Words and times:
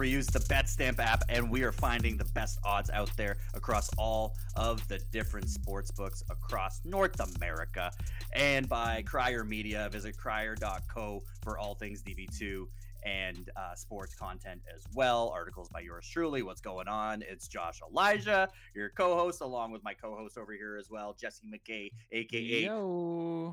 We 0.00 0.08
use 0.08 0.28
the 0.28 0.38
BetStamp 0.38 0.98
app 0.98 1.24
and 1.28 1.50
we 1.50 1.62
are 1.62 1.72
finding 1.72 2.16
the 2.16 2.24
best 2.24 2.58
odds 2.64 2.88
out 2.88 3.14
there 3.18 3.36
across 3.52 3.90
all 3.98 4.34
of 4.56 4.88
the 4.88 4.98
different 5.12 5.50
sports 5.50 5.90
books 5.90 6.22
across 6.30 6.80
North 6.86 7.20
America. 7.36 7.90
And 8.32 8.66
by 8.66 9.02
Crier 9.02 9.44
Media, 9.44 9.90
visit 9.92 10.16
crier.co 10.16 11.22
for 11.42 11.58
all 11.58 11.74
things 11.74 12.02
DB2 12.02 12.64
and 13.04 13.50
uh, 13.56 13.74
sports 13.74 14.14
content 14.14 14.62
as 14.74 14.86
well. 14.94 15.28
Articles 15.34 15.68
by 15.68 15.80
yours 15.80 16.08
truly. 16.10 16.40
What's 16.40 16.62
going 16.62 16.88
on? 16.88 17.22
It's 17.28 17.46
Josh 17.46 17.80
Elijah, 17.86 18.48
your 18.74 18.88
co 18.96 19.16
host, 19.16 19.42
along 19.42 19.70
with 19.70 19.84
my 19.84 19.92
co 19.92 20.16
host 20.16 20.38
over 20.38 20.54
here 20.54 20.78
as 20.78 20.88
well, 20.88 21.14
Jesse 21.20 21.44
McKay, 21.46 21.90
aka 22.10 22.64
Yo, 22.64 23.52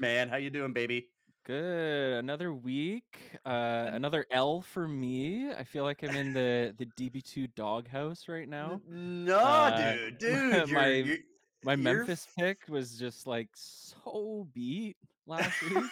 Man. 0.00 0.28
How 0.28 0.36
you 0.36 0.50
doing, 0.50 0.74
baby? 0.74 1.08
Good. 1.44 2.18
Another 2.18 2.52
week. 2.52 3.18
Uh, 3.44 3.90
another 3.92 4.26
L 4.30 4.60
for 4.62 4.86
me. 4.88 5.50
I 5.52 5.64
feel 5.64 5.84
like 5.84 6.02
I'm 6.02 6.14
in 6.16 6.32
the 6.32 6.74
the 6.78 6.86
DB2 6.98 7.54
doghouse 7.54 8.28
right 8.28 8.48
now. 8.48 8.80
No, 8.88 9.38
Uh, 9.38 9.94
dude, 10.06 10.18
dude. 10.18 10.70
my- 10.72 10.86
you're, 10.88 11.06
you're, 11.06 11.16
My 11.64 11.72
you're 11.74 11.76
Memphis 11.76 12.26
pick 12.38 12.58
was 12.68 12.98
just 12.98 13.26
like 13.26 13.48
so 13.54 14.46
beat 14.54 14.96
last 15.26 15.60
week. 15.70 15.84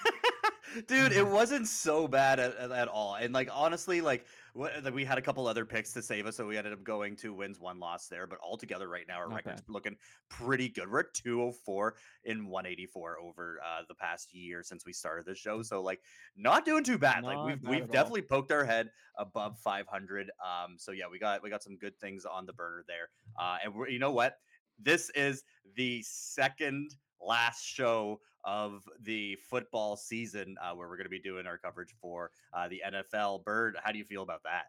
Dude 0.86 1.12
it 1.12 1.26
wasn't 1.26 1.66
so 1.66 2.06
bad 2.06 2.38
at, 2.38 2.54
at, 2.70 2.88
all 2.88 3.14
and 3.14 3.32
like 3.32 3.48
honestly 3.52 4.00
like 4.00 4.26
what, 4.52 4.72
like, 4.82 4.94
we 4.94 5.04
had 5.04 5.18
a 5.18 5.22
couple 5.22 5.46
other 5.46 5.64
picks 5.64 5.92
to 5.92 6.02
save 6.02 6.26
us 6.26 6.36
so 6.36 6.46
we 6.46 6.56
ended 6.56 6.72
up 6.72 6.82
going 6.82 7.16
two 7.16 7.32
wins 7.32 7.58
one 7.60 7.78
loss 7.78 8.06
there 8.08 8.26
but 8.26 8.38
altogether 8.42 8.88
right 8.88 9.04
now 9.08 9.16
our 9.18 9.28
Not 9.28 9.36
record's 9.36 9.62
bad. 9.62 9.72
looking 9.72 9.96
pretty 10.28 10.68
good 10.68 10.90
we're 10.90 11.00
at 11.00 11.14
204 11.14 11.94
in 12.24 12.46
184 12.46 13.18
over 13.20 13.60
uh, 13.64 13.82
the 13.88 13.94
past 13.94 14.34
year 14.34 14.62
since 14.62 14.84
we 14.84 14.92
started 14.92 15.26
the 15.26 15.34
show 15.34 15.62
so 15.62 15.82
like 15.82 16.00
not 16.36 16.64
doing 16.64 16.84
too 16.84 16.98
bad 16.98 17.24
like 17.24 17.44
we've 17.44 17.62
we've 17.62 17.82
at 17.82 17.88
all. 17.88 17.92
definitely 17.92 18.22
poked 18.22 18.52
our 18.52 18.64
head 18.64 18.90
above 19.18 19.58
500 19.58 20.30
um 20.44 20.76
so 20.76 20.92
yeah 20.92 21.04
we 21.10 21.18
got 21.18 21.42
we 21.42 21.50
got 21.50 21.62
some 21.62 21.76
good 21.76 21.98
things 21.98 22.24
on 22.24 22.46
the 22.46 22.52
burner 22.52 22.84
there 22.86 23.08
uh 23.40 23.58
and 23.64 23.74
we're, 23.74 23.88
you 23.88 23.98
know 23.98 24.12
what 24.12 24.38
this 24.82 25.10
is 25.10 25.42
the 25.76 26.02
second 26.02 26.94
last 27.20 27.64
show 27.64 28.20
of 28.44 28.88
the 29.02 29.36
football 29.48 29.96
season 29.96 30.56
uh, 30.62 30.74
where 30.74 30.88
we're 30.88 30.96
going 30.96 31.04
to 31.04 31.10
be 31.10 31.18
doing 31.18 31.46
our 31.46 31.58
coverage 31.58 31.94
for 32.00 32.30
uh, 32.52 32.68
the 32.68 32.82
NFL. 32.86 33.44
Bird, 33.44 33.76
how 33.82 33.92
do 33.92 33.98
you 33.98 34.04
feel 34.04 34.22
about 34.22 34.42
that? 34.44 34.66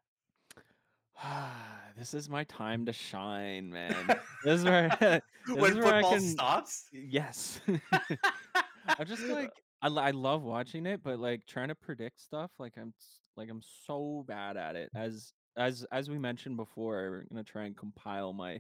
this 1.98 2.14
is 2.14 2.30
my 2.30 2.44
time 2.46 2.86
to 2.86 2.94
shine, 2.94 3.70
man. 3.70 3.96
This 4.44 4.60
is 4.60 4.66
where 4.66 4.90
this 5.00 5.22
when 5.48 5.72
is 5.72 5.78
where 5.78 5.94
football 5.94 6.12
can 6.14 6.22
stops? 6.22 6.86
yes. 6.92 7.62
I'm 8.88 9.06
just 9.06 9.24
like 9.24 9.52
I, 9.84 9.88
I 9.88 10.12
love 10.12 10.44
watching 10.44 10.86
it, 10.88 11.02
but 11.04 11.20
like 11.20 11.46
trying 11.46 11.68
to 11.68 11.76
predict 11.76 12.22
stuff, 12.22 12.52
like 12.58 12.74
I'm 12.78 12.94
like 13.38 13.50
I'm 13.50 13.62
so 13.86 14.26
bad 14.28 14.58
at 14.58 14.76
it. 14.76 14.90
As 14.96 15.34
as 15.58 15.86
as 15.92 16.10
we 16.10 16.18
mentioned 16.18 16.58
before, 16.58 17.10
we're 17.12 17.26
gonna 17.32 17.44
try 17.44 17.66
and 17.66 17.78
compile 17.78 18.34
my 18.34 18.60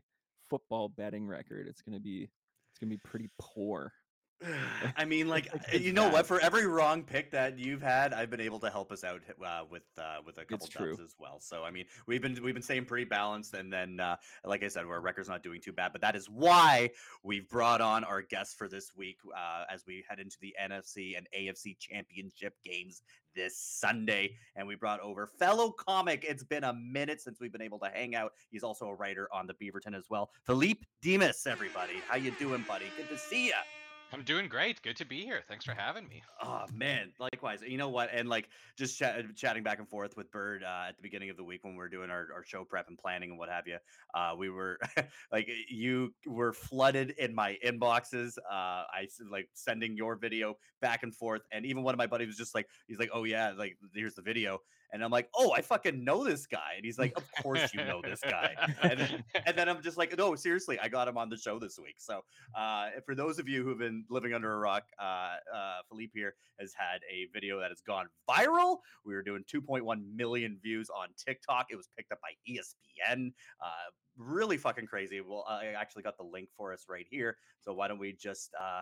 football 0.49 0.89
betting 0.89 1.27
record. 1.27 1.67
It's 1.67 1.81
gonna 1.81 1.99
be 1.99 2.29
gonna 2.81 2.89
be 2.89 2.97
pretty 2.97 3.29
poor. 3.39 3.93
I 4.97 5.05
mean, 5.05 5.27
like 5.27 5.47
you 5.73 5.93
know 5.93 6.09
what? 6.09 6.25
For 6.25 6.39
every 6.39 6.65
wrong 6.65 7.03
pick 7.03 7.31
that 7.31 7.59
you've 7.59 7.81
had, 7.81 8.13
I've 8.13 8.29
been 8.29 8.41
able 8.41 8.59
to 8.59 8.69
help 8.69 8.91
us 8.91 9.03
out 9.03 9.21
uh, 9.45 9.61
with 9.69 9.83
uh, 9.97 10.17
with 10.25 10.37
a 10.37 10.45
couple 10.45 10.65
It's 10.65 10.69
true. 10.69 10.91
dubs 10.91 11.01
as 11.01 11.15
well. 11.19 11.39
So 11.39 11.63
I 11.63 11.71
mean, 11.71 11.85
we've 12.07 12.21
been 12.21 12.37
we've 12.43 12.53
been 12.53 12.63
staying 12.63 12.85
pretty 12.85 13.05
balanced, 13.05 13.53
and 13.53 13.71
then 13.71 13.99
uh, 13.99 14.15
like 14.45 14.63
I 14.63 14.67
said, 14.67 14.85
our 14.85 15.01
record's 15.01 15.29
not 15.29 15.43
doing 15.43 15.61
too 15.61 15.73
bad. 15.73 15.91
But 15.91 16.01
that 16.01 16.15
is 16.15 16.29
why 16.29 16.89
we've 17.23 17.47
brought 17.49 17.81
on 17.81 18.03
our 18.03 18.21
guest 18.21 18.57
for 18.57 18.67
this 18.67 18.91
week 18.95 19.17
uh, 19.35 19.65
as 19.69 19.85
we 19.85 20.03
head 20.07 20.19
into 20.19 20.37
the 20.41 20.55
NFC 20.61 21.17
and 21.17 21.27
AFC 21.37 21.77
championship 21.77 22.55
games 22.63 23.03
this 23.35 23.57
Sunday. 23.57 24.35
And 24.55 24.67
we 24.67 24.75
brought 24.75 24.99
over 24.99 25.27
fellow 25.27 25.71
comic. 25.71 26.25
It's 26.27 26.43
been 26.43 26.63
a 26.63 26.73
minute 26.73 27.21
since 27.21 27.39
we've 27.39 27.51
been 27.51 27.61
able 27.61 27.79
to 27.79 27.89
hang 27.93 28.15
out. 28.15 28.33
He's 28.49 28.63
also 28.63 28.87
a 28.87 28.95
writer 28.95 29.29
on 29.31 29.47
the 29.47 29.53
Beaverton 29.53 29.95
as 29.95 30.09
well. 30.09 30.31
Philippe 30.45 30.81
Demas, 31.01 31.47
everybody, 31.47 31.93
how 32.07 32.17
you 32.17 32.31
doing, 32.31 32.65
buddy? 32.67 32.85
Good 32.97 33.09
to 33.09 33.17
see 33.17 33.47
you. 33.47 33.53
I'm 34.13 34.23
doing 34.23 34.49
great. 34.49 34.81
Good 34.81 34.97
to 34.97 35.05
be 35.05 35.21
here. 35.23 35.41
Thanks 35.47 35.63
for 35.63 35.71
having 35.71 36.05
me. 36.05 36.21
Oh 36.43 36.65
man, 36.73 37.13
likewise. 37.17 37.61
You 37.65 37.77
know 37.77 37.87
what? 37.87 38.09
And 38.13 38.27
like 38.27 38.49
just 38.77 38.99
chat, 38.99 39.23
chatting 39.37 39.63
back 39.63 39.79
and 39.79 39.87
forth 39.87 40.17
with 40.17 40.29
Bird 40.31 40.63
uh, 40.65 40.89
at 40.89 40.97
the 40.97 41.01
beginning 41.01 41.29
of 41.29 41.37
the 41.37 41.45
week 41.45 41.63
when 41.63 41.77
we 41.77 41.83
are 41.83 41.87
doing 41.87 42.09
our, 42.09 42.27
our 42.35 42.43
show 42.43 42.65
prep 42.65 42.89
and 42.89 42.97
planning 42.97 43.29
and 43.29 43.39
what 43.39 43.47
have 43.47 43.67
you. 43.67 43.77
Uh, 44.13 44.33
we 44.37 44.49
were 44.49 44.79
like, 45.31 45.49
you 45.69 46.13
were 46.25 46.51
flooded 46.51 47.11
in 47.11 47.33
my 47.33 47.57
inboxes. 47.65 48.37
Uh, 48.39 48.83
I 48.91 49.07
like 49.29 49.47
sending 49.53 49.95
your 49.95 50.17
video 50.17 50.55
back 50.81 51.03
and 51.03 51.15
forth, 51.15 51.43
and 51.53 51.65
even 51.65 51.81
one 51.81 51.93
of 51.93 51.97
my 51.97 52.07
buddies 52.07 52.27
was 52.27 52.37
just 52.37 52.53
like, 52.53 52.67
he's 52.87 52.99
like, 52.99 53.11
oh 53.13 53.23
yeah, 53.23 53.53
like 53.57 53.77
here's 53.93 54.15
the 54.15 54.21
video, 54.21 54.59
and 54.91 55.03
I'm 55.03 55.11
like, 55.11 55.29
oh, 55.35 55.51
I 55.51 55.61
fucking 55.61 56.03
know 56.03 56.23
this 56.23 56.45
guy, 56.45 56.73
and 56.75 56.85
he's 56.85 56.99
like, 56.99 57.13
of 57.17 57.23
course 57.41 57.73
you 57.73 57.83
know 57.83 58.01
this 58.03 58.19
guy, 58.21 58.55
and 58.83 58.99
then, 58.99 59.23
and 59.45 59.57
then 59.57 59.69
I'm 59.69 59.81
just 59.81 59.97
like, 59.97 60.17
no, 60.17 60.35
seriously, 60.35 60.79
I 60.79 60.87
got 60.87 61.07
him 61.07 61.17
on 61.17 61.29
the 61.29 61.37
show 61.37 61.59
this 61.59 61.79
week. 61.79 61.95
So 61.97 62.21
uh, 62.57 62.89
for 63.05 63.15
those 63.15 63.39
of 63.39 63.47
you 63.47 63.63
who've 63.63 63.79
been 63.79 64.05
living 64.09 64.33
under 64.33 64.53
a 64.53 64.57
rock, 64.57 64.83
uh, 64.99 65.35
uh, 65.53 65.81
Philippe 65.89 66.11
here 66.13 66.35
has 66.59 66.73
had 66.77 67.01
a 67.11 67.27
video 67.33 67.59
that 67.59 67.69
has 67.69 67.81
gone 67.81 68.07
viral. 68.29 68.77
We 69.05 69.15
were 69.15 69.23
doing 69.23 69.43
2.1 69.53 69.83
million 70.15 70.59
views 70.61 70.89
on 70.89 71.07
TikTok. 71.17 71.67
It 71.71 71.75
was 71.75 71.89
picked 71.97 72.11
up 72.11 72.19
by 72.21 72.31
ESPN. 72.49 73.31
Uh, 73.63 73.89
really 74.17 74.57
fucking 74.57 74.87
crazy. 74.87 75.21
Well, 75.21 75.45
I 75.47 75.67
actually 75.67 76.03
got 76.03 76.17
the 76.17 76.23
link 76.23 76.49
for 76.55 76.73
us 76.73 76.85
right 76.89 77.05
here. 77.09 77.37
So 77.59 77.73
why 77.73 77.87
don't 77.87 77.99
we 77.99 78.13
just 78.13 78.51
uh, 78.59 78.81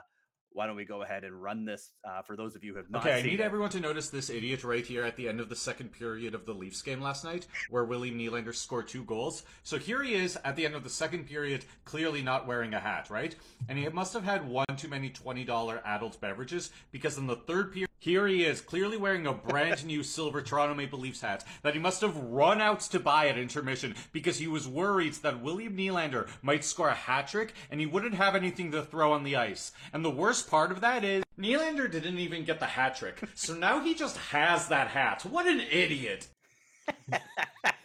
why 0.54 0.68
don't 0.68 0.76
we 0.76 0.86
go 0.86 1.02
ahead 1.02 1.24
and 1.24 1.42
run 1.42 1.66
this 1.66 1.92
uh, 2.04 2.22
for 2.22 2.36
those 2.36 2.56
of 2.56 2.64
you 2.64 2.72
who 2.72 2.78
have 2.78 2.90
not 2.90 3.06
Okay, 3.06 3.20
I 3.20 3.22
need 3.22 3.40
it. 3.40 3.44
everyone 3.44 3.70
to 3.72 3.80
notice 3.80 4.10
this 4.10 4.30
idiot 4.30 4.64
right 4.64 4.86
here 4.86 5.04
at 5.04 5.16
the 5.16 5.28
end 5.30 5.40
of 5.40 5.50
the 5.50 5.56
second 5.56 5.92
period 5.92 6.34
of 6.34 6.46
the 6.46 6.54
Leafs 6.54 6.82
game 6.82 7.02
last 7.02 7.24
night, 7.24 7.48
where 7.70 7.86
William 7.86 8.18
Nylander 8.18 8.54
scored 8.56 8.88
two 8.88 9.04
goals. 9.04 9.44
So 9.64 9.78
here 9.78 10.02
he 10.04 10.16
is 10.16 10.38
at 10.44 10.56
the 10.56 10.66
end 10.66 10.76
of 10.76 10.84
the 10.84 10.90
second 10.90 11.28
period, 11.28 11.66
clearly 11.86 12.22
not 12.22 12.48
wearing 12.48 12.74
a 12.74 12.80
hat, 12.80 13.10
right? 13.10 13.36
And 13.68 13.78
he 13.78 13.88
must 13.90 14.14
have 14.14 14.24
had 14.24 14.48
one 14.48 14.66
too 14.78 14.88
many 14.88 15.10
$20 15.10 15.82
adult 15.86 16.20
beverages, 16.20 16.72
because 16.92 17.18
in 17.18 17.28
the 17.28 17.36
third 17.36 17.72
period, 17.72 17.90
here 18.02 18.28
he 18.28 18.46
is, 18.46 18.62
clearly 18.62 18.96
wearing 18.96 19.28
a 19.28 19.34
brand 19.34 19.86
new 19.86 20.04
silver 20.04 20.42
Toronto 20.42 20.74
Maple 20.74 21.00
Leafs 21.00 21.20
hat 21.20 21.44
that 21.64 21.74
he 21.74 21.82
must 21.82 22.00
have 22.00 22.16
run 22.16 22.62
out 22.62 22.80
to 22.80 22.98
buy 22.98 23.28
at 23.28 23.38
intermission 23.38 23.94
because 24.14 24.38
he 24.38 24.48
was 24.48 24.70
worried 24.70 25.16
that 25.16 25.44
William 25.44 25.76
Nylander 25.76 26.30
might 26.42 26.64
score 26.64 26.88
a 26.88 26.94
hat 26.94 27.28
trick 27.28 27.54
and 27.70 27.82
he 27.82 27.86
wouldn't 27.86 28.14
have 28.16 28.36
anything 28.36 28.72
to 28.72 28.84
throw 28.84 29.12
on 29.12 29.26
the 29.26 29.36
ice. 29.36 29.74
And 29.92 30.06
the 30.06 30.10
worst 30.10 30.39
part 30.44 30.72
of 30.72 30.82
that 30.82 31.04
is 31.04 31.24
Nylander 31.40 31.90
didn't 31.92 32.18
even 32.20 32.44
get 32.46 32.60
the 32.60 32.66
hat 32.66 32.96
trick, 32.96 33.22
so 33.36 33.54
now 33.54 33.80
he 33.80 33.94
just 33.96 34.18
has 34.18 34.68
that 34.68 34.88
hat. 34.88 35.24
What 35.26 35.48
an 35.48 35.62
idiot! 35.62 36.28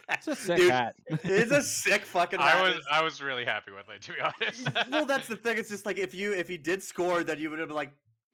It's 0.09 0.27
a 0.27 0.35
sick 0.35 0.57
Dude, 0.57 0.71
hat. 0.71 0.95
it's 1.07 1.51
a 1.51 1.61
sick 1.63 2.03
fucking. 2.05 2.39
I 2.39 2.61
was 2.61 2.85
I 2.91 3.01
was 3.01 3.21
really 3.21 3.43
happy 3.45 3.71
with 3.71 3.89
it 3.89 4.01
to 4.03 4.13
be 4.13 4.19
honest. 4.21 4.69
well, 4.91 5.05
that's 5.05 5.27
the 5.27 5.35
thing. 5.43 5.57
It's 5.57 5.69
just 5.69 5.85
like 5.85 5.97
if 5.97 6.13
you 6.13 6.33
if 6.33 6.47
he 6.47 6.57
did 6.57 6.83
score, 6.83 7.23
then 7.23 7.39
you 7.39 7.49
would 7.49 7.59
have 7.59 7.69
been 7.69 7.75
like, 7.75 7.91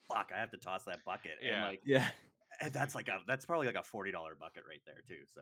"Fuck, 0.08 0.32
I 0.36 0.40
have 0.40 0.52
to 0.52 0.58
toss 0.58 0.84
that 0.86 1.04
bucket." 1.06 1.34
And 1.42 1.50
Yeah. 1.52 1.68
like, 1.68 1.82
yeah. 1.86 2.08
and 2.60 2.74
that's 2.74 2.94
like 2.94 3.08
a 3.08 3.20
that's 3.28 3.46
probably 3.46 3.68
like 3.68 3.76
a 3.78 3.84
forty 3.84 4.12
dollar 4.12 4.36
bucket 4.40 4.64
right 4.68 4.82
there 4.86 5.02
too. 5.08 5.24
So 5.34 5.42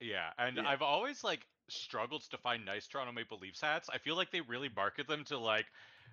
yeah, 0.00 0.30
and 0.38 0.56
Yeah. 0.56 0.68
I've 0.68 0.82
always 0.82 1.24
like 1.24 1.46
struggled 1.68 2.22
to 2.30 2.38
find 2.38 2.64
nice 2.64 2.86
Toronto 2.86 3.12
Maple 3.12 3.38
Leafs 3.38 3.60
hats. 3.60 3.88
I 3.92 3.98
feel 3.98 4.14
like 4.16 4.30
they 4.30 4.40
really 4.42 4.70
market 4.74 5.08
them 5.08 5.24
to 5.24 5.38
like 5.38 5.66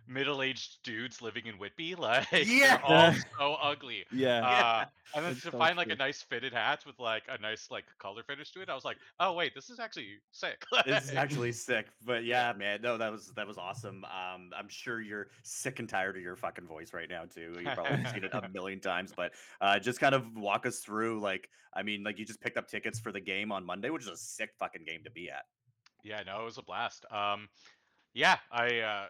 middle-aged 0.07 0.83
dudes 0.83 1.21
living 1.21 1.45
in 1.47 1.55
Whitby. 1.55 1.95
Like 2.03 2.27
Yeah. 2.31 2.77
they're 2.77 2.85
all 2.85 3.13
so 3.37 3.53
ugly. 3.61 4.05
Yeah. 4.11 4.45
Uh, 4.45 4.85
and 5.15 5.25
then 5.25 5.31
It's 5.33 5.43
to 5.43 5.51
so 5.51 5.57
find 5.57 5.77
like 5.77 5.89
a 5.89 5.95
nice 5.95 6.21
fitted 6.21 6.53
hat 6.53 6.83
with 6.85 6.99
like 6.99 7.23
a 7.29 7.39
nice 7.41 7.69
like 7.71 7.85
color 7.99 8.23
finish 8.23 8.51
to 8.51 8.61
it, 8.61 8.69
I 8.69 8.75
was 8.75 8.83
like, 8.85 8.97
oh 9.19 9.33
wait, 9.33 9.53
this 9.55 9.69
is 9.69 9.79
actually 9.79 10.19
sick. 10.31 10.63
this 10.85 11.05
is 11.05 11.15
actually 11.15 11.51
sick. 11.51 11.87
But 12.05 12.25
yeah, 12.25 12.53
man, 12.57 12.81
no, 12.81 12.97
that 12.97 13.11
was 13.11 13.31
that 13.35 13.47
was 13.47 13.57
awesome. 13.57 14.03
Um, 14.05 14.49
I'm 14.57 14.67
sure 14.69 15.01
you're 15.01 15.27
sick 15.43 15.79
and 15.79 15.87
tired 15.87 16.17
of 16.17 16.21
your 16.23 16.35
fucking 16.35 16.67
voice 16.67 16.93
right 16.93 17.09
now 17.09 17.23
too. 17.25 17.53
You 17.59 17.69
probably 17.73 18.05
seen 18.05 18.23
it 18.23 18.31
a 18.33 18.49
million 18.49 18.79
times, 18.79 19.13
but 19.15 19.33
uh, 19.61 19.79
just 19.79 19.99
kind 19.99 20.15
of 20.15 20.25
walk 20.35 20.65
us 20.65 20.79
through. 20.79 21.21
Like, 21.21 21.49
I 21.73 21.83
mean, 21.83 22.03
like 22.03 22.19
you 22.19 22.25
just 22.25 22.41
picked 22.41 22.57
up 22.57 22.67
tickets 22.67 22.99
for 22.99 23.11
the 23.11 23.21
game 23.21 23.51
on 23.51 23.65
Monday, 23.65 23.89
which 23.89 24.03
is 24.03 24.09
a 24.09 24.17
sick 24.17 24.49
fucking 24.59 24.83
game 24.85 25.03
to 25.03 25.11
be 25.11 25.29
at. 25.29 25.45
Yeah, 26.03 26.21
no, 26.25 26.41
it 26.41 26.45
was 26.45 26.57
a 26.57 26.63
blast. 26.63 27.05
Um, 27.11 27.47
yeah, 28.13 28.37
I, 28.51 28.79
uh, 28.79 29.05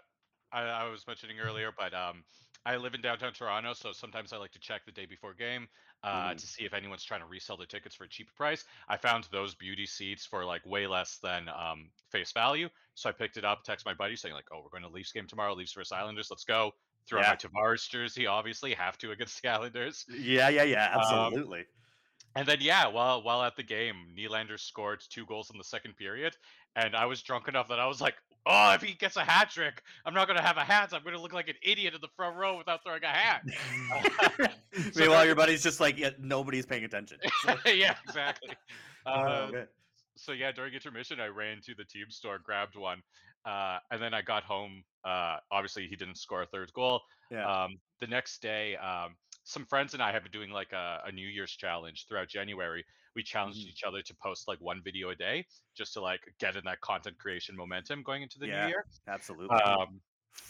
I 0.54 0.62
I 0.64 0.84
was 0.90 1.06
mentioning 1.08 1.40
earlier, 1.40 1.72
but 1.78 1.94
um, 1.94 2.24
I 2.66 2.78
live 2.78 2.94
in 2.94 3.02
downtown 3.02 3.34
Toronto, 3.34 3.74
so 3.74 3.92
sometimes 3.92 4.32
I 4.34 4.38
like 4.38 4.52
to 4.52 4.60
check 4.60 4.86
the 4.86 4.92
day 4.92 5.06
before 5.06 5.34
game 5.34 5.68
uh, 6.04 6.34
Mhm. 6.34 6.36
to 6.36 6.48
see 6.48 6.64
if 6.66 6.74
anyone's 6.74 7.04
trying 7.04 7.22
to 7.22 7.26
resell 7.28 7.58
their 7.58 7.68
tickets 7.68 7.96
for 7.96 8.06
a 8.06 8.10
cheap 8.10 8.34
price. 8.36 8.64
I 8.88 8.98
found 8.98 9.26
those 9.32 9.56
beauty 9.56 9.86
seats 9.86 10.26
for 10.26 10.46
like 10.46 10.66
way 10.66 10.88
less 10.88 11.20
than 11.20 11.50
um, 11.50 11.92
face 12.12 12.32
value, 12.32 12.70
so 12.96 13.10
I 13.10 13.14
picked 13.14 13.38
it 13.38 13.46
up. 13.46 13.64
Text 13.64 13.86
my 13.86 13.94
buddy 13.94 14.16
saying 14.16 14.34
like, 14.36 14.48
"Oh, 14.52 14.62
we're 14.64 14.70
going 14.70 14.84
to 14.84 14.90
Leafs 14.90 15.12
game 15.12 15.28
tomorrow. 15.28 15.54
Leafs 15.56 15.74
versus 15.74 15.92
Islanders. 15.92 16.30
Let's 16.32 16.46
go." 16.46 16.72
Throw 17.08 17.22
Yeah. 17.22 17.26
my 17.26 17.36
Tavares 17.36 17.90
jersey, 17.90 18.28
obviously 18.28 18.74
have 18.76 18.98
to 19.00 19.12
against 19.12 19.42
the 19.42 19.50
Islanders. 19.50 20.06
Yeah, 20.08 20.50
yeah, 20.50 20.64
yeah, 20.64 20.90
Um, 20.96 21.34
absolutely. 21.36 21.66
And 22.36 22.48
then 22.48 22.62
yeah, 22.62 22.88
while 22.88 23.22
while 23.24 23.42
at 23.44 23.56
the 23.56 23.64
game, 23.64 24.14
Nylander 24.18 24.60
scored 24.60 25.02
two 25.10 25.26
goals 25.26 25.50
in 25.52 25.58
the 25.58 25.64
second 25.64 25.96
period, 25.98 26.36
and 26.76 26.96
I 26.96 27.06
was 27.06 27.22
drunk 27.24 27.48
enough 27.48 27.68
that 27.70 27.80
I 27.80 27.86
was 27.88 28.02
like, 28.02 28.16
"Oh, 28.46 28.74
if 28.74 28.82
he 28.82 28.94
gets 28.94 29.16
a 29.16 29.24
hat 29.24 29.50
trick, 29.50 29.82
I'm 30.06 30.14
not 30.14 30.28
gonna 30.28 30.42
have 30.42 30.58
a 30.58 30.64
hat. 30.64 30.94
I'm 30.94 31.04
gonna 31.04 31.22
look 31.22 31.34
like 31.34 31.48
an 31.48 31.56
idiot 31.62 31.94
in 31.94 32.02
the 32.02 32.10
front 32.16 32.36
row 32.36 32.58
without 32.58 32.84
throwing 32.84 33.04
a 33.04 33.08
hat." 33.08 33.44
So 34.92 35.02
Meanwhile, 35.02 35.28
your 35.28 35.36
buddy's 35.36 35.62
just 35.62 35.80
like, 35.80 36.00
yeah, 36.00 36.10
nobody's 36.20 36.66
paying 36.66 36.84
attention. 36.84 37.20
yeah, 37.66 37.96
exactly. 38.08 38.56
Oh, 39.06 39.12
Uh, 39.12 39.66
so 40.16 40.32
yeah, 40.32 40.52
during 40.52 40.74
intermission, 40.74 41.20
I 41.20 41.28
ran 41.28 41.62
to 41.66 41.76
the 41.76 41.86
team 41.86 42.06
store, 42.10 42.40
grabbed 42.44 42.76
one, 42.76 43.02
uh, 43.46 43.78
and 43.92 44.02
then 44.02 44.16
I 44.16 44.24
got 44.24 44.44
home. 44.44 44.84
Uh, 45.06 45.38
obviously, 45.52 45.88
he 45.88 45.96
didn't 45.96 46.18
score 46.18 46.42
a 46.42 46.48
third 46.48 46.72
goal. 46.74 47.02
Yeah. 47.30 47.46
Um, 47.46 47.78
the 48.00 48.08
next 48.08 48.42
day, 48.42 48.76
um, 48.78 49.16
some 49.44 49.66
friends 49.66 49.94
and 49.94 50.02
I 50.02 50.12
have 50.12 50.24
been 50.24 50.32
doing 50.32 50.50
like 50.50 50.72
a, 50.72 51.00
a 51.06 51.12
New 51.12 51.28
Year's 51.28 51.52
challenge 51.52 52.06
throughout 52.08 52.30
January. 52.30 52.84
We 53.16 53.24
challenged 53.24 53.60
Mhm. 53.66 53.70
each 53.70 53.84
other 53.84 54.02
to 54.02 54.16
post 54.16 54.48
like 54.48 54.60
one 54.60 54.82
video 54.84 55.10
a 55.10 55.16
day, 55.16 55.46
just 55.76 55.94
to 55.94 56.02
like 56.02 56.22
get 56.40 56.56
in 56.56 56.64
that 56.66 56.82
content 56.82 57.18
creation 57.20 57.56
momentum 57.56 58.04
going 58.04 58.24
into 58.24 58.40
the 58.40 58.48
Yeah, 58.48 58.64
new 58.64 58.70
year. 58.70 58.86
Absolutely. 59.08 59.56
Um, 59.58 60.02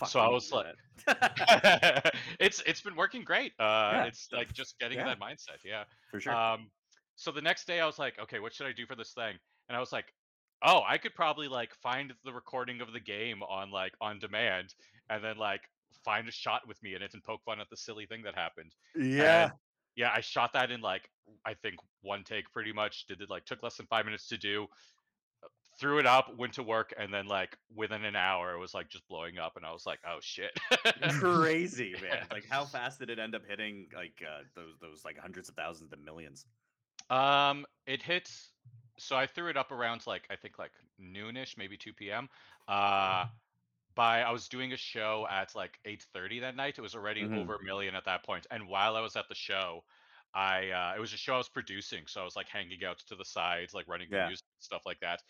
so 0.08 0.20
I 0.20 0.30
was 0.30 0.52
like- 0.52 0.76
it's 2.40 2.62
it's 2.66 2.82
been 2.82 2.96
working 2.96 3.24
great. 3.24 3.52
Uh, 3.60 3.92
Yeah, 3.94 4.04
it's 4.06 4.30
like 4.32 4.54
just 4.54 4.80
getting 4.80 4.98
yeah. 4.98 5.12
in 5.12 5.20
that 5.20 5.20
mindset. 5.20 5.64
Yeah. 5.64 5.84
for 6.12 6.20
sure. 6.20 6.34
Um, 6.34 6.72
so 7.16 7.32
the 7.32 7.42
next 7.42 7.68
day 7.68 7.80
I 7.80 7.86
was 7.86 8.00
like, 8.00 8.18
okay, 8.20 8.40
what 8.40 8.54
should 8.54 8.66
I 8.68 8.72
do 8.74 8.86
for 8.86 8.96
this 8.96 9.14
thing? 9.14 9.38
And 9.70 9.76
I 9.78 9.80
was 9.80 9.92
like, 9.92 10.14
oh, 10.64 10.82
I 10.88 10.98
could 10.98 11.14
probably 11.16 11.48
like 11.48 11.74
find 11.76 12.14
the 12.24 12.34
recording 12.34 12.82
of 12.82 12.94
the 12.94 13.00
game 13.00 13.44
on 13.44 13.72
like 13.72 13.94
on 14.02 14.20
demand, 14.20 14.74
and 15.10 15.24
then 15.24 15.38
like 15.38 15.62
find 16.06 16.28
a 16.28 16.32
shot 16.32 16.68
with 16.68 16.82
me 16.82 16.96
in 16.96 17.02
it 17.02 17.14
and 17.14 17.24
poke 17.24 17.42
fun 17.44 17.60
at 17.60 17.70
the 17.70 17.78
silly 17.78 18.06
thing 18.06 18.24
that 18.24 18.36
happened. 18.36 18.74
yeah. 18.96 19.44
And, 19.46 19.52
yeah, 19.96 20.12
I 20.16 20.22
shot 20.22 20.54
that 20.54 20.72
in 20.72 20.82
like 20.82 21.10
I 21.46 21.54
think 21.54 21.76
one 22.02 22.24
take 22.24 22.52
pretty 22.52 22.74
much. 22.74 23.06
Did 23.08 23.22
it 23.22 23.30
like 23.30 23.46
took 23.46 23.64
less 23.64 23.78
than 23.78 23.86
five 23.88 24.06
minutes 24.06 24.28
to 24.30 24.38
do. 24.38 24.68
Threw 25.80 25.98
it 25.98 26.06
up, 26.06 26.38
went 26.38 26.54
to 26.54 26.64
work, 26.64 26.94
and 26.98 27.14
then 27.14 27.28
like 27.28 27.58
within 27.76 28.06
an 28.06 28.16
hour 28.16 28.54
it 28.54 28.60
was 28.60 28.74
like 28.74 28.90
just 28.90 29.08
blowing 29.08 29.40
up, 29.40 29.54
and 29.56 29.66
I 29.66 29.72
was 29.72 29.86
like, 29.86 30.00
oh 30.08 30.20
shit. 30.22 30.52
Crazy, 31.20 31.94
man. 32.02 32.12
Yeah. 32.12 32.24
Like, 32.32 32.46
how 32.48 32.64
fast 32.66 33.00
did 33.00 33.10
it 33.10 33.20
end 33.20 33.36
up 33.36 33.42
hitting 33.48 33.88
like 33.96 34.22
uh, 34.22 34.44
those 34.56 34.76
those 34.82 35.04
like 35.04 35.18
hundreds 35.18 35.50
of 35.50 35.56
thousands 35.56 35.90
to 35.90 35.98
millions? 35.98 36.46
Um, 37.10 37.66
it 37.88 38.02
hits. 38.02 38.50
So 39.00 39.16
I 39.16 39.26
threw 39.26 39.50
it 39.50 39.58
up 39.58 39.72
around 39.72 40.06
like 40.06 40.24
I 40.30 40.36
think 40.36 40.60
like 40.60 40.72
noonish, 41.02 41.58
maybe 41.58 41.78
2 41.78 41.94
p.m. 41.94 42.30
Uh, 42.68 43.26
by 43.96 44.22
I 44.22 44.32
was 44.32 44.48
doing 44.50 44.74
a 44.74 44.78
show 44.78 45.28
at 45.30 45.56
like 45.56 45.80
8:30 45.86 46.40
that 46.42 46.56
night. 46.56 46.78
It 46.78 46.82
was 46.82 46.96
already 46.96 47.28
Mhm. 47.28 47.34
over 47.34 47.56
a 47.56 47.64
million 47.64 47.96
at 47.96 48.06
that 48.06 48.24
point. 48.26 48.48
And 48.52 48.68
while 48.68 48.96
I 48.96 49.02
was 49.02 49.16
at 49.16 49.28
the 49.30 49.36
show, 49.36 49.82
I 50.34 50.70
uh, 50.72 50.94
it 50.96 51.00
was 51.00 51.14
a 51.14 51.18
show 51.18 51.36
I 51.36 51.38
was 51.38 51.50
producing, 51.50 52.08
so 52.08 52.22
I 52.22 52.24
was 52.24 52.36
like 52.36 52.50
hanging 52.50 52.84
out 52.86 53.00
to 53.08 53.16
the 53.16 53.26
sides, 53.26 53.74
like 53.74 53.88
running 53.88 54.10
Yeah. 54.10 54.30
music 54.30 54.46
stuff 54.60 54.84
like 54.86 55.00
that. 55.02 55.22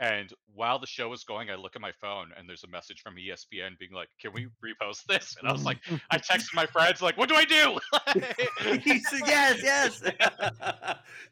And 0.00 0.32
while 0.46 0.78
the 0.78 0.86
show 0.86 1.08
was 1.08 1.22
going, 1.24 1.50
I 1.50 1.54
look 1.54 1.76
at 1.76 1.82
my 1.82 1.92
phone 1.92 2.32
and 2.36 2.48
there's 2.48 2.64
a 2.64 2.68
message 2.68 3.00
from 3.02 3.16
ESPN 3.18 3.76
being 3.78 3.92
like, 3.92 4.08
"Can 4.20 4.32
we 4.32 4.48
repost 4.64 5.04
this?" 5.06 5.36
And 5.38 5.46
I 5.48 5.52
was 5.52 5.64
like, 5.64 5.78
I 6.10 6.18
texted 6.18 6.54
my 6.54 6.66
friends 6.66 7.02
like, 7.02 7.16
"What 7.16 7.28
do 7.28 7.34
I 7.36 7.44
do?" 7.44 7.78
He 8.84 8.98
said, 9.00 9.20
yes, 9.26 9.62
yes, 9.62 10.02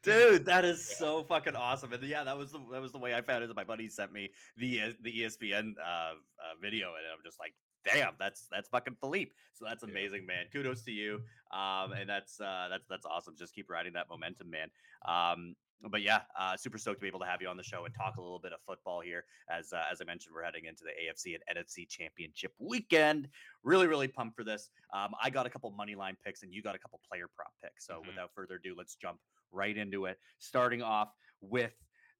dude, 0.03 0.45
that 0.47 0.65
is 0.65 0.85
so 0.99 1.23
fucking 1.25 1.57
awesome. 1.57 1.93
And 1.93 2.03
yeah, 2.05 2.25
that 2.25 2.37
was 2.37 2.53
the 2.53 2.59
that 2.73 2.81
was 2.81 2.93
the 2.93 2.99
way 2.99 3.15
I 3.15 3.23
found 3.23 3.45
it. 3.45 3.55
My 3.55 3.65
buddy 3.65 3.89
sent 3.89 4.13
me 4.13 4.31
the 4.57 4.81
uh, 4.83 4.93
the 5.03 5.21
ESPN 5.21 5.75
uh, 5.79 5.85
uh, 5.85 6.15
video, 6.61 6.89
and 6.89 7.05
I'm 7.13 7.23
just 7.25 7.39
like, 7.39 7.55
damn, 7.85 8.15
that's 8.19 8.47
that's 8.51 8.69
fucking 8.69 8.97
Philippe. 9.01 9.33
So 9.55 9.65
that's 9.65 9.83
Yeah. 9.85 9.91
amazing, 9.91 10.27
man. 10.27 10.47
Kudos 10.53 10.83
to 10.85 10.93
you. 10.93 11.23
Um, 11.51 11.93
and 11.93 12.09
that's 12.09 12.41
uh, 12.41 12.69
that's 12.71 12.87
that's 12.89 13.07
awesome. 13.07 13.35
Just 13.39 13.55
keep 13.55 13.69
riding 13.71 13.93
that 13.95 14.09
momentum, 14.09 14.51
man. 14.51 14.71
Um, 15.07 15.55
but 15.91 16.03
yeah, 16.03 16.21
uh, 16.39 16.59
super 16.59 16.77
stoked 16.77 16.99
to 16.99 17.03
be 17.03 17.09
able 17.09 17.21
to 17.21 17.25
have 17.27 17.41
you 17.41 17.49
on 17.49 17.57
the 17.57 17.63
show 17.63 17.87
and 17.87 17.95
talk 17.95 18.17
a 18.19 18.21
little 18.21 18.39
bit 18.39 18.53
of 18.53 18.61
football 18.67 19.01
here. 19.01 19.25
As 19.51 19.73
uh, 19.73 19.83
as 19.91 20.03
I 20.03 20.05
mentioned, 20.05 20.35
we're 20.35 20.43
heading 20.45 20.67
into 20.67 20.85
the 20.85 20.91
AFC 20.91 21.35
and 21.35 21.57
NFC 21.59 21.89
Championship 21.89 22.53
weekend. 22.59 23.29
Really, 23.63 23.87
really 23.87 24.07
pumped 24.09 24.37
for 24.37 24.45
this. 24.45 24.69
Um, 24.93 25.15
I 25.23 25.31
got 25.31 25.47
a 25.47 25.51
couple 25.51 25.71
money 25.71 25.95
line 25.95 26.19
picks, 26.23 26.43
and 26.43 26.53
you 26.53 26.63
got 26.63 26.75
a 26.75 26.79
couple 26.79 27.01
player 27.09 27.29
prop 27.35 27.53
picks. 27.63 27.87
So 27.87 28.03
Mhm. 28.03 28.09
without 28.09 28.31
further 28.35 28.57
ado, 28.57 28.75
let's 28.77 28.95
jump 28.95 29.21
right 29.53 29.77
into 29.77 30.07
it. 30.07 30.19
Starting 30.39 30.83
off 30.83 31.15
with 31.41 31.73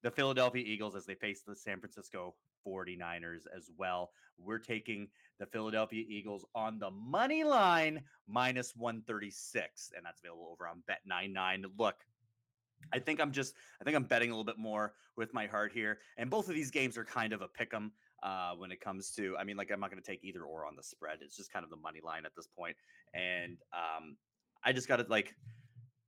the 0.03 0.11
Philadelphia 0.11 0.63
Eagles 0.65 0.95
as 0.95 1.05
they 1.05 1.15
face 1.15 1.41
the 1.45 1.55
San 1.55 1.79
Francisco 1.79 2.35
49ers 2.65 3.43
as 3.55 3.69
well. 3.77 4.11
We're 4.37 4.59
taking 4.59 5.07
the 5.39 5.45
Philadelphia 5.45 6.03
Eagles 6.07 6.45
on 6.55 6.79
the 6.79 6.91
money 6.91 7.43
line 7.43 8.01
minus 8.27 8.75
136, 8.75 9.91
and 9.95 10.05
that's 10.05 10.19
available 10.19 10.49
over 10.51 10.67
on 10.67 10.83
Bet99. 10.89 11.65
Look, 11.77 11.95
I 12.93 12.99
think 12.99 13.19
I'm 13.21 13.31
just 13.31 13.55
I 13.79 13.83
think 13.83 13.95
I'm 13.95 14.03
betting 14.03 14.29
a 14.29 14.33
little 14.33 14.43
bit 14.43 14.57
more 14.57 14.93
with 15.15 15.33
my 15.33 15.45
heart 15.47 15.71
here. 15.71 15.99
And 16.17 16.29
both 16.29 16.49
of 16.49 16.55
these 16.55 16.71
games 16.71 16.97
are 16.97 17.05
kind 17.05 17.33
of 17.33 17.41
a 17.41 17.47
pick 17.47 17.73
'em 17.73 17.91
uh, 18.23 18.53
when 18.55 18.71
it 18.71 18.81
comes 18.81 19.11
to 19.11 19.35
I 19.37 19.43
mean, 19.43 19.57
like 19.57 19.71
I'm 19.71 19.79
not 19.79 19.89
gonna 19.89 20.01
take 20.01 20.23
either 20.23 20.43
or 20.43 20.65
on 20.65 20.75
the 20.75 20.83
spread. 20.83 21.19
It's 21.21 21.37
just 21.37 21.51
kind 21.51 21.63
of 21.63 21.69
the 21.69 21.77
money 21.77 21.99
line 22.03 22.25
at 22.25 22.35
this 22.35 22.47
point. 22.47 22.75
And 23.13 23.57
um 23.73 24.17
I 24.63 24.73
just 24.73 24.87
gotta 24.87 25.05
like 25.09 25.35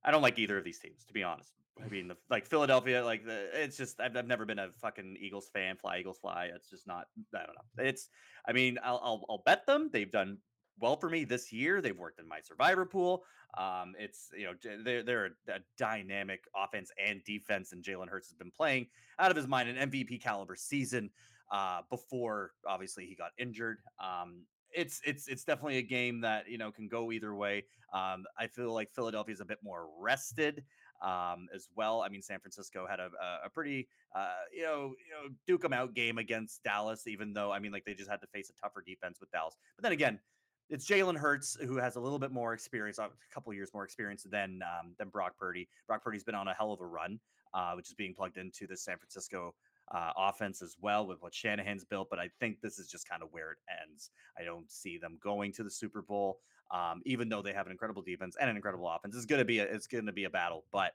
I 0.05 0.11
don't 0.11 0.21
like 0.21 0.39
either 0.39 0.57
of 0.57 0.63
these 0.63 0.79
teams, 0.79 1.05
to 1.05 1.13
be 1.13 1.23
honest. 1.23 1.53
I 1.83 1.87
mean, 1.87 2.07
the, 2.07 2.17
like 2.29 2.45
Philadelphia, 2.45 3.03
like 3.03 3.25
the, 3.25 3.49
it's 3.53 3.77
just 3.77 3.99
I've, 3.99 4.15
I've 4.15 4.27
never 4.27 4.45
been 4.45 4.59
a 4.59 4.71
fucking 4.81 5.17
Eagles 5.19 5.49
fan. 5.53 5.75
Fly 5.77 5.99
Eagles 5.99 6.19
fly. 6.19 6.51
It's 6.53 6.69
just 6.69 6.87
not. 6.87 7.05
I 7.33 7.39
don't 7.39 7.55
know. 7.55 7.83
It's. 7.83 8.09
I 8.47 8.53
mean, 8.53 8.77
I'll 8.83 9.01
I'll, 9.03 9.25
I'll 9.29 9.43
bet 9.45 9.65
them. 9.65 9.89
They've 9.91 10.11
done 10.11 10.37
well 10.79 10.95
for 10.95 11.09
me 11.09 11.23
this 11.23 11.51
year. 11.51 11.81
They've 11.81 11.97
worked 11.97 12.19
in 12.19 12.27
my 12.27 12.41
survivor 12.41 12.85
pool. 12.85 13.23
Um, 13.57 13.93
it's 13.97 14.29
you 14.37 14.45
know 14.45 14.53
they're 14.83 15.03
they're 15.03 15.25
a, 15.47 15.59
dynamic 15.77 16.43
offense 16.55 16.91
and 17.03 17.23
defense, 17.23 17.71
and 17.71 17.83
Jalen 17.83 18.09
Hurts 18.09 18.27
has 18.29 18.35
been 18.35 18.51
playing 18.51 18.87
out 19.19 19.31
of 19.31 19.37
his 19.37 19.47
mind 19.47 19.69
an 19.69 19.89
MVP 19.89 20.21
caliber 20.21 20.55
season. 20.55 21.09
Uh, 21.51 21.81
before 21.89 22.51
obviously 22.67 23.05
he 23.05 23.15
got 23.15 23.31
injured. 23.37 23.77
Um, 23.99 24.43
it's 24.73 25.01
it's 25.05 25.27
it's 25.27 25.43
definitely 25.43 25.77
a 25.77 25.83
game 25.83 26.21
that 26.21 26.49
you 26.49 26.57
know 26.57 26.71
can 26.71 26.87
go 26.87 27.11
either 27.11 27.33
way. 27.35 27.65
Um, 27.93 28.25
I 28.37 28.47
feel 28.47 28.73
like 28.73 28.89
Philadelphia 28.91 29.33
is 29.33 29.41
a 29.41 29.45
bit 29.45 29.59
more 29.63 29.87
rested 29.99 30.63
um, 31.03 31.47
as 31.53 31.67
well. 31.75 32.01
I 32.01 32.09
mean, 32.09 32.21
San 32.21 32.39
Francisco 32.39 32.87
had 32.89 32.99
a, 32.99 33.09
a, 33.45 33.49
pretty, 33.49 33.87
uh, 34.15 34.29
you 34.55 34.63
know, 34.63 34.93
you 35.05 35.13
know, 35.13 35.35
duke 35.45 35.61
them 35.61 35.73
out 35.73 35.93
game 35.93 36.17
against 36.17 36.63
Dallas, 36.63 37.07
even 37.07 37.33
though 37.33 37.51
I 37.51 37.59
mean, 37.59 37.71
like 37.71 37.85
they 37.85 37.93
just 37.93 38.09
had 38.09 38.21
to 38.21 38.27
face 38.27 38.49
a 38.49 38.61
tougher 38.61 38.83
defense 38.85 39.19
with 39.19 39.31
Dallas. 39.31 39.55
But 39.75 39.83
then 39.83 39.91
again, 39.91 40.19
it's 40.69 40.87
Jalen 40.87 41.17
Hurts 41.17 41.57
who 41.61 41.77
has 41.77 41.97
a 41.97 41.99
little 41.99 42.19
bit 42.19 42.31
more 42.31 42.53
experience, 42.53 42.97
a 42.97 43.09
couple 43.33 43.53
years 43.53 43.71
more 43.73 43.83
experience 43.83 44.23
than 44.23 44.61
um, 44.63 44.95
than 44.97 45.09
Brock 45.09 45.33
Purdy. 45.37 45.67
Brock 45.87 46.03
Purdy's 46.03 46.23
been 46.23 46.35
on 46.35 46.47
a 46.47 46.53
hell 46.53 46.71
of 46.71 46.79
a 46.79 46.85
run, 46.85 47.19
uh, 47.53 47.73
which 47.73 47.89
is 47.89 47.93
being 47.93 48.13
plugged 48.13 48.37
into 48.37 48.65
the 48.65 48.77
San 48.77 48.97
Francisco 48.97 49.53
uh, 49.91 50.11
offense 50.17 50.61
as 50.61 50.75
well 50.81 51.07
with 51.07 51.21
what 51.21 51.33
Shanahan's 51.33 51.85
built. 51.85 52.07
But 52.09 52.19
I 52.19 52.29
think 52.39 52.61
this 52.61 52.79
is 52.79 52.87
just 52.87 53.07
kind 53.07 53.23
of 53.23 53.29
where 53.31 53.51
it 53.51 53.57
ends. 53.81 54.11
I 54.39 54.43
don't 54.43 54.69
see 54.71 54.97
them 54.97 55.17
going 55.21 55.51
to 55.53 55.63
the 55.63 55.71
Super 55.71 56.01
Bowl, 56.01 56.39
um, 56.71 57.01
even 57.05 57.29
though 57.29 57.41
they 57.41 57.53
have 57.53 57.65
an 57.65 57.71
incredible 57.71 58.01
defense 58.01 58.35
and 58.39 58.49
an 58.49 58.55
incredible 58.55 58.89
offense. 58.89 59.15
It's 59.15 59.25
gonna 59.25 59.45
be 59.45 59.59
a, 59.59 59.63
it's 59.63 59.87
gonna 59.87 60.11
be 60.11 60.25
a 60.25 60.29
battle, 60.29 60.65
but 60.71 60.93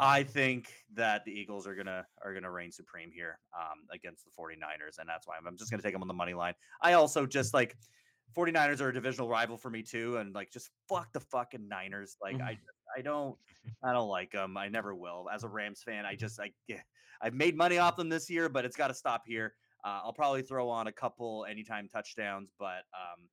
I 0.00 0.22
think 0.22 0.72
that 0.94 1.24
the 1.24 1.32
Eagles 1.32 1.66
are 1.66 1.74
gonna 1.74 2.06
are 2.22 2.34
gonna 2.34 2.50
reign 2.50 2.70
supreme 2.70 3.10
here 3.12 3.38
um, 3.58 3.78
against 3.92 4.24
the 4.24 4.30
49ers, 4.30 4.98
and 4.98 5.08
that's 5.08 5.26
why 5.26 5.36
I'm, 5.36 5.46
I'm 5.46 5.56
just 5.56 5.70
gonna 5.70 5.82
take 5.82 5.92
them 5.92 6.02
on 6.02 6.08
the 6.08 6.14
money 6.14 6.34
line. 6.34 6.54
I 6.82 6.92
also 6.94 7.26
just 7.26 7.54
like 7.54 7.76
49ers 8.36 8.80
are 8.80 8.90
a 8.90 8.94
divisional 8.94 9.28
rival 9.28 9.56
for 9.56 9.70
me 9.70 9.82
too, 9.82 10.18
and 10.18 10.34
like 10.34 10.50
just 10.50 10.70
fuck 10.88 11.12
the 11.12 11.20
fucking 11.20 11.66
Niners. 11.68 12.16
Like 12.20 12.40
I 12.40 12.58
I 12.96 13.02
don't 13.02 13.38
I 13.82 13.92
don't 13.92 14.08
like 14.08 14.32
them. 14.32 14.56
I 14.56 14.68
never 14.68 14.94
will. 14.94 15.28
As 15.30 15.44
a 15.44 15.48
Rams 15.48 15.82
fan, 15.82 16.06
I 16.06 16.16
just 16.16 16.40
I 16.40 16.52
I've 17.20 17.34
made 17.34 17.56
money 17.56 17.78
off 17.78 17.96
them 17.96 18.08
this 18.08 18.30
year, 18.30 18.48
but 18.48 18.64
it's 18.64 18.76
got 18.76 18.88
to 18.88 18.94
stop 18.94 19.22
here. 19.26 19.54
Uh, 19.84 20.00
I'll 20.04 20.12
probably 20.12 20.42
throw 20.42 20.68
on 20.68 20.86
a 20.86 20.92
couple 20.92 21.44
anytime 21.44 21.88
touchdowns, 21.88 22.52
but 22.58 22.84
um, 22.94 23.28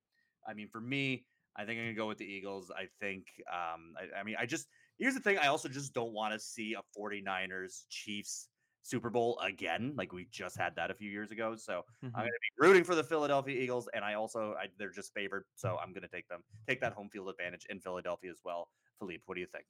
I 0.46 0.54
mean 0.54 0.68
for 0.68 0.80
me, 0.80 1.26
I 1.56 1.64
think 1.64 1.78
I'm 1.78 1.86
gonna 1.86 1.94
go 1.94 2.08
with 2.08 2.18
the 2.18 2.26
Eagles. 2.26 2.70
I 2.70 2.88
think 3.00 3.28
um, 3.50 3.94
I, 3.98 4.20
I 4.20 4.22
mean 4.22 4.36
I 4.38 4.46
just 4.46 4.68
here's 4.98 5.14
the 5.14 5.20
thing. 5.20 5.38
I 5.38 5.46
also 5.48 5.68
just 5.68 5.92
don't 5.92 6.12
want 6.12 6.32
to 6.34 6.38
see 6.40 6.74
a 6.74 6.82
49ers 6.96 7.86
Chiefs 7.88 8.48
Super 8.82 9.10
Bowl 9.10 9.38
again. 9.40 9.94
Like 9.96 10.12
we 10.12 10.26
just 10.26 10.56
had 10.56 10.76
that 10.76 10.90
a 10.90 10.94
few 10.94 11.10
years 11.10 11.30
ago. 11.32 11.56
So 11.56 11.82
I'm 12.14 12.22
Mhm. 12.22 12.22
going 12.22 12.32
to 12.32 12.38
be 12.40 12.66
rooting 12.66 12.84
for 12.84 12.94
the 12.94 13.04
Philadelphia 13.04 13.60
Eagles, 13.60 13.88
and 13.92 14.04
I 14.04 14.14
also 14.14 14.54
I, 14.54 14.68
they're 14.78 14.90
just 14.90 15.12
favored, 15.12 15.44
so 15.54 15.76
I'm 15.78 15.92
going 15.92 16.02
to 16.02 16.08
take 16.08 16.28
them, 16.28 16.44
take 16.66 16.80
that 16.80 16.92
home 16.94 17.10
field 17.10 17.28
advantage 17.28 17.66
in 17.68 17.80
Philadelphia 17.80 18.30
as 18.30 18.40
well. 18.44 18.70
Philippe, 18.98 19.22
what 19.26 19.34
do 19.34 19.40
you 19.40 19.46
think? 19.46 19.66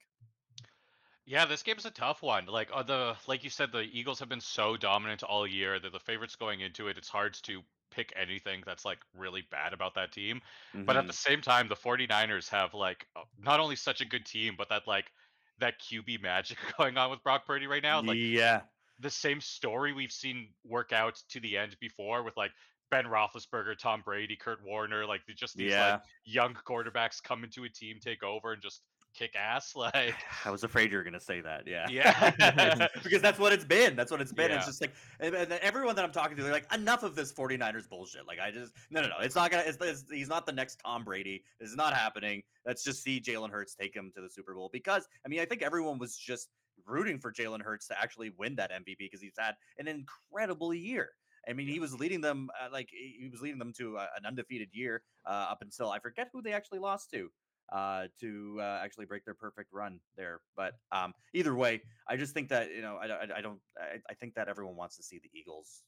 Yeah, 1.25 1.45
this 1.45 1.61
game's 1.61 1.85
a 1.85 1.91
tough 1.91 2.21
one. 2.23 2.45
Like 2.45 2.69
uh, 2.73 2.83
the 2.83 3.15
like 3.27 3.43
you 3.43 3.49
said, 3.49 3.71
the 3.73 3.81
Eagles 3.81 4.19
have 4.19 4.29
been 4.29 4.41
so 4.41 4.77
dominant 4.77 5.23
all 5.23 5.45
year. 5.45 5.77
They're 5.79 5.91
the 5.91 5.99
favorites 5.99 6.37
going 6.37 6.61
into 6.61 6.87
it. 6.87 6.97
It's 6.97 7.09
hard 7.09 7.33
to 7.43 7.61
pick 7.91 8.13
anything 8.15 8.63
that's 8.65 8.85
like 8.85 8.99
really 9.13 9.43
bad 9.51 9.73
about 9.73 9.95
that 9.95 10.11
team. 10.11 10.41
But 10.73 10.95
at 10.95 11.07
the 11.07 11.13
same 11.13 11.41
time, 11.41 11.67
the 11.67 11.75
49ers 11.75 12.49
have 12.49 12.73
like 12.73 13.07
uh, 13.15 13.21
not 13.43 13.59
only 13.59 13.75
such 13.75 13.99
a 13.99 14.05
good 14.05 14.25
team, 14.25 14.55
but 14.57 14.69
that 14.69 14.87
like 14.87 15.11
that 15.59 15.75
QB 15.81 16.21
magic 16.21 16.57
going 16.77 16.97
on 16.97 17.11
with 17.11 17.23
Brock 17.23 17.45
Purdy 17.45 17.67
right 17.67 17.83
now. 17.83 18.01
Like 18.01 18.17
yeah, 18.17 18.61
the 18.99 19.09
same 19.09 19.41
story 19.41 19.93
we've 19.93 20.11
seen 20.11 20.49
work 20.63 20.93
out 20.93 21.21
to 21.29 21.39
the 21.39 21.57
end 21.57 21.75
before 21.81 22.23
with 22.23 22.37
like 22.37 22.51
Ben 22.89 23.05
Roethlisberger, 23.05 23.77
Tom 23.77 24.01
Brady, 24.03 24.35
Kurt 24.35 24.63
Warner, 24.63 25.05
like 25.05 25.21
just 25.35 25.57
these 25.57 25.71
yeah. 25.71 25.93
like 25.93 26.01
young 26.23 26.55
quarterbacks 26.65 27.21
come 27.21 27.43
into 27.43 27.63
a 27.63 27.69
team, 27.69 27.97
take 28.01 28.23
over, 28.23 28.53
and 28.53 28.61
just 28.61 28.81
kick 29.17 29.35
ass. 29.35 29.73
Like, 29.87 30.15
I 30.45 30.51
was 30.51 30.63
afraid 30.63 30.91
you 30.91 30.97
were 30.97 31.03
gonna 31.03 31.19
say 31.19 31.41
that. 31.41 31.67
Yeah. 31.67 31.87
yeah, 31.89 32.87
because 33.03 33.21
that's 33.21 33.39
what 33.39 33.53
it's 33.53 33.63
been. 33.63 33.95
That's 33.95 34.11
what 34.11 34.21
it's 34.21 34.31
been. 34.31 34.51
It's 34.51 34.65
just 34.65 34.81
like 34.81 34.93
everyone 35.19 35.95
that 35.95 36.05
I'm 36.05 36.11
talking 36.11 36.35
to, 36.37 36.43
they're 36.43 36.51
like, 36.51 36.71
enough 36.73 37.03
of 37.03 37.15
this 37.15 37.31
49ers 37.31 37.87
bullshit. 37.87 38.27
Like, 38.27 38.39
I 38.39 38.51
just 38.51 38.73
no, 38.89 39.01
no, 39.01 39.07
no. 39.07 39.15
It's 39.21 39.35
not 39.35 39.51
gonna. 39.51 39.63
It's, 39.65 39.77
it's, 39.81 40.05
he's 40.09 40.29
not 40.29 40.45
the 40.45 40.51
next 40.51 40.79
Tom 40.83 41.03
Brady. 41.03 41.43
This 41.59 41.69
is 41.69 41.75
not 41.75 41.93
happening. 41.93 42.43
Let's 42.65 42.83
just 42.83 43.03
see 43.03 43.21
Jalen 43.21 43.49
Hurts 43.49 43.75
take 43.75 43.95
him 43.95 44.11
to 44.15 44.21
the 44.21 44.29
Super 44.29 44.53
Bowl 44.53 44.69
because 44.71 45.07
I 45.25 45.29
mean, 45.29 45.39
I 45.39 45.45
think 45.45 45.61
everyone 45.61 45.99
was 45.99 46.17
just 46.17 46.49
rooting 46.85 47.19
for 47.19 47.31
Jalen 47.31 47.61
Hurts 47.61 47.87
to 47.87 47.99
actually 47.99 48.31
win 48.37 48.55
that 48.55 48.71
MVP 48.71 48.97
because 48.99 49.21
he's 49.21 49.33
had 49.37 49.55
an 49.79 49.87
incredible 49.87 50.73
year. 50.73 51.09
I 51.47 51.53
mean, 51.53 51.67
he 51.67 51.79
was 51.79 51.97
leading 51.97 52.19
them 52.19 52.49
uh, 52.61 52.67
like 52.71 52.89
he 52.91 53.17
he 53.21 53.29
was 53.29 53.41
leading 53.41 53.59
them 53.59 53.73
to 53.77 53.97
uh, 53.97 54.07
an 54.17 54.25
undefeated 54.25 54.69
year 54.73 55.01
uh, 55.25 55.47
up 55.49 55.59
until 55.61 55.89
I 55.89 55.99
forget 55.99 56.29
who 56.33 56.41
they 56.41 56.53
actually 56.53 56.79
lost 56.79 57.09
to 57.11 57.29
uh, 57.71 58.07
to 58.21 58.57
uh, 58.59 58.79
actually 58.83 59.05
break 59.05 59.25
their 59.25 59.33
perfect 59.33 59.69
run 59.73 59.99
there. 60.15 60.41
But 60.55 60.73
um, 60.91 61.13
either 61.33 61.53
way, 61.55 61.81
I 62.07 62.17
just 62.17 62.33
think 62.33 62.49
that 62.49 62.71
you 62.75 62.81
know 62.81 62.95
I, 62.97 63.07
I, 63.07 63.37
I 63.37 63.41
don't 63.41 63.59
I, 63.77 63.97
I 64.09 64.13
think 64.13 64.35
that 64.35 64.47
everyone 64.47 64.75
wants 64.75 64.97
to 64.97 65.03
see 65.03 65.19
the 65.19 65.29
Eagles 65.37 65.83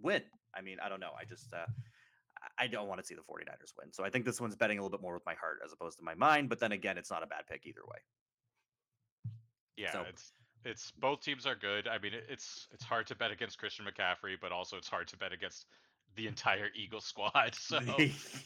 win. 0.00 0.22
I 0.54 0.60
mean, 0.60 0.78
I 0.84 0.88
don't 0.88 1.00
know. 1.00 1.12
I 1.18 1.24
just 1.24 1.52
uh, 1.52 1.58
I- 1.58 2.64
I 2.64 2.66
don't 2.66 2.88
want 2.88 3.00
to 3.00 3.06
see 3.06 3.14
the 3.14 3.22
49ers 3.22 3.72
win. 3.80 3.90
So 3.92 4.04
I 4.04 4.10
think 4.10 4.26
this 4.26 4.38
one's 4.40 4.54
betting 4.54 4.78
a 4.78 4.82
little 4.82 4.96
bit 4.96 5.02
more 5.02 5.14
with 5.14 5.24
my 5.24 5.34
heart 5.34 5.60
as 5.64 5.72
opposed 5.72 5.96
to 5.98 6.04
my 6.04 6.14
mind. 6.14 6.50
But 6.50 6.60
then 6.60 6.72
again, 6.72 6.98
it's 6.98 7.10
not 7.10 7.22
a 7.22 7.26
bad 7.26 7.46
pick 7.48 7.62
either 7.64 7.80
way. 7.86 7.98
yeah. 9.76 9.92
So- 9.92 10.04
It's 10.08 10.32
it's 10.66 10.90
both 10.92 11.20
teams 11.20 11.44
are 11.46 11.54
good. 11.56 11.86
I 11.88 11.98
mean, 11.98 12.12
it's 12.14 12.68
it's 12.72 12.84
hard 12.84 13.06
to 13.08 13.14
bet 13.14 13.30
against 13.30 13.58
Christian 13.58 13.84
McCaffrey, 13.86 14.36
but 14.40 14.50
also 14.52 14.76
it's 14.78 14.88
hard 14.88 15.08
to 15.08 15.16
bet 15.18 15.32
against 15.32 15.66
the 16.16 16.26
entire 16.26 16.68
Eagle 16.74 17.00
squad. 17.00 17.54
So 17.64 17.80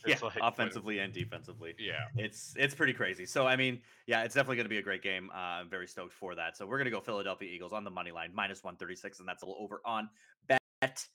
yeah, 0.06 0.16
like 0.22 0.38
offensively 0.40 0.98
and 1.00 1.12
defensively. 1.12 1.75
yeah, 1.78 2.06
It's 2.16 2.54
it's 2.56 2.75
pretty 2.75 2.92
crazy. 2.92 3.26
So 3.26 3.46
I 3.46 3.56
mean, 3.56 3.80
yeah, 4.06 4.22
it's 4.22 4.34
definitely 4.34 4.56
going 4.56 4.66
to 4.66 4.70
be 4.70 4.78
a 4.78 4.82
great 4.82 5.02
game. 5.02 5.30
Uh, 5.34 5.60
I'm 5.60 5.70
very 5.70 5.87
stoked 5.87 6.12
for 6.12 6.34
that. 6.34 6.56
So 6.56 6.66
we're 6.66 6.78
going 6.78 6.87
to 6.87 6.90
go 6.90 7.00
Philadelphia 7.00 7.48
Eagles 7.50 7.72
on 7.72 7.84
the 7.84 7.90
money 7.90 8.10
line 8.12 8.30
minus 8.34 8.62
136, 8.62 9.18
and 9.18 9.28
that's 9.28 9.42
a 9.42 9.46
little 9.46 9.62
over 9.62 9.80
on 9.84 10.08
bet 10.46 11.06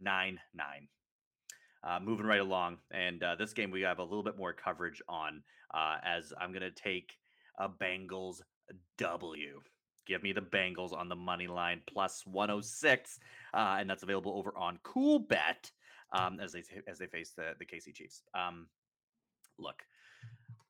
nine 0.00 0.38
nine. 0.54 0.88
Uh, 1.84 1.98
moving 2.00 2.26
right 2.26 2.40
along, 2.40 2.78
and 2.92 3.22
uh, 3.22 3.34
this 3.34 3.52
game 3.52 3.70
we 3.70 3.80
have 3.82 3.98
a 3.98 4.04
little 4.04 4.22
bit 4.22 4.38
more 4.38 4.52
coverage 4.52 5.02
on, 5.08 5.42
uh, 5.74 5.96
as 6.04 6.32
I'm 6.40 6.52
going 6.52 6.62
to 6.62 6.70
take 6.70 7.16
a 7.58 7.68
Bengals 7.68 8.40
W. 8.98 9.60
Give 10.06 10.22
me 10.22 10.32
the 10.32 10.42
Bengals 10.42 10.92
on 10.92 11.08
the 11.08 11.16
money 11.16 11.46
line 11.48 11.80
plus 11.86 12.22
106, 12.26 13.18
uh, 13.54 13.76
and 13.80 13.88
that's 13.90 14.02
available 14.02 14.32
over 14.36 14.52
on 14.56 14.78
Cool 14.82 15.20
Bet 15.20 15.70
um, 16.12 16.40
as 16.40 16.52
they 16.52 16.62
as 16.86 16.98
they 16.98 17.06
face 17.06 17.32
the 17.36 17.54
the 17.58 17.66
KC 17.66 17.94
Chiefs. 17.94 18.22
Um, 18.34 18.66
look, 19.58 19.82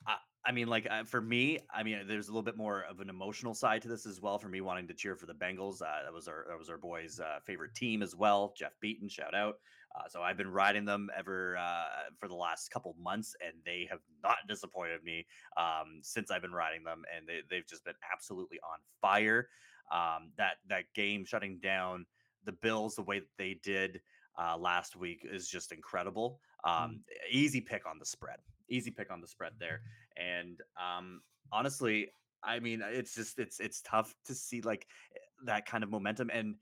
I, 0.06 0.16
I 0.44 0.52
mean, 0.52 0.68
like 0.68 0.87
uh, 0.90 1.04
for 1.04 1.20
me, 1.20 1.58
I 1.72 1.82
mean, 1.82 2.00
there's 2.06 2.28
a 2.28 2.30
little 2.30 2.42
bit 2.42 2.56
more 2.56 2.84
of 2.88 3.00
an 3.00 3.08
emotional 3.08 3.54
side 3.54 3.82
to 3.82 3.88
this 3.88 4.06
as 4.06 4.20
well. 4.20 4.38
For 4.38 4.49
me, 4.49 4.61
wanting 4.61 4.88
to 4.88 4.94
cheer 4.94 5.16
for 5.16 5.26
the 5.26 5.34
Bengals, 5.34 5.82
uh, 5.82 6.02
that 6.04 6.12
was 6.12 6.28
our 6.28 6.46
that 6.49 6.58
was 6.58 6.68
our 6.68 6.78
boys' 6.78 7.20
uh, 7.20 7.38
favorite 7.44 7.75
team 7.75 8.02
as 8.02 8.14
well. 8.14 8.54
Jeff 8.56 8.72
Beaton, 8.80 9.08
shout 9.08 9.34
out. 9.34 9.56
Uh, 9.94 10.08
so 10.08 10.22
I've 10.22 10.38
been 10.38 10.50
riding 10.50 10.87
them 10.87 11.11
ever 11.16 11.56
uh, 11.58 12.11
for 12.18 12.26
the 12.26 12.34
last 12.34 12.70
couple 12.70 12.96
months, 12.99 13.37
and 13.44 13.54
they 13.66 13.87
have 13.90 14.00
not 14.22 14.38
disappointed 14.49 15.04
me 15.04 15.26
um, 15.58 16.00
since 16.02 16.30
I've 16.30 16.40
been 16.40 16.52
riding 16.52 16.82
them, 16.82 17.02
and 17.14 17.28
they, 17.28 17.40
they've 17.50 17.66
just 17.66 17.84
been 17.84 17.94
absolutely 18.12 18.58
on 18.61 18.78
fire. 19.00 19.49
Um, 19.92 20.30
that 20.38 20.56
that 20.68 20.84
game 20.94 21.25
shutting 21.25 21.58
down 21.62 22.06
the 22.44 22.52
Bills 22.52 22.96
the 22.96 23.02
way 23.02 23.18
that 23.18 23.28
they 23.37 23.61
did 23.62 24.00
uh, 24.38 24.56
last 24.56 24.96
week 24.96 25.26
is 25.30 25.48
just 25.48 25.72
incredible. 25.72 26.40
Um, 26.64 27.00
Easy 27.30 27.60
pick 27.60 27.86
on 27.86 27.98
the 27.98 28.06
spread. 28.06 28.38
Easy 28.68 28.90
pick 28.90 29.10
on 29.10 29.20
the 29.20 29.26
spread 29.26 29.52
there. 29.58 29.82
And 30.16 30.60
um, 30.80 31.20
honestly, 31.52 32.12
I 32.42 32.58
mean, 32.60 32.82
it's 32.84 33.14
just 33.14 33.38
it's 33.38 33.60
it's 33.60 33.82
tough 33.82 34.14
to 34.26 34.34
see 34.34 34.60
like 34.60 34.86
eh, 35.14 35.18
that 35.46 35.66
kind 35.66 35.84
of 35.84 35.90
momentum 35.90 36.30
and 36.32 36.56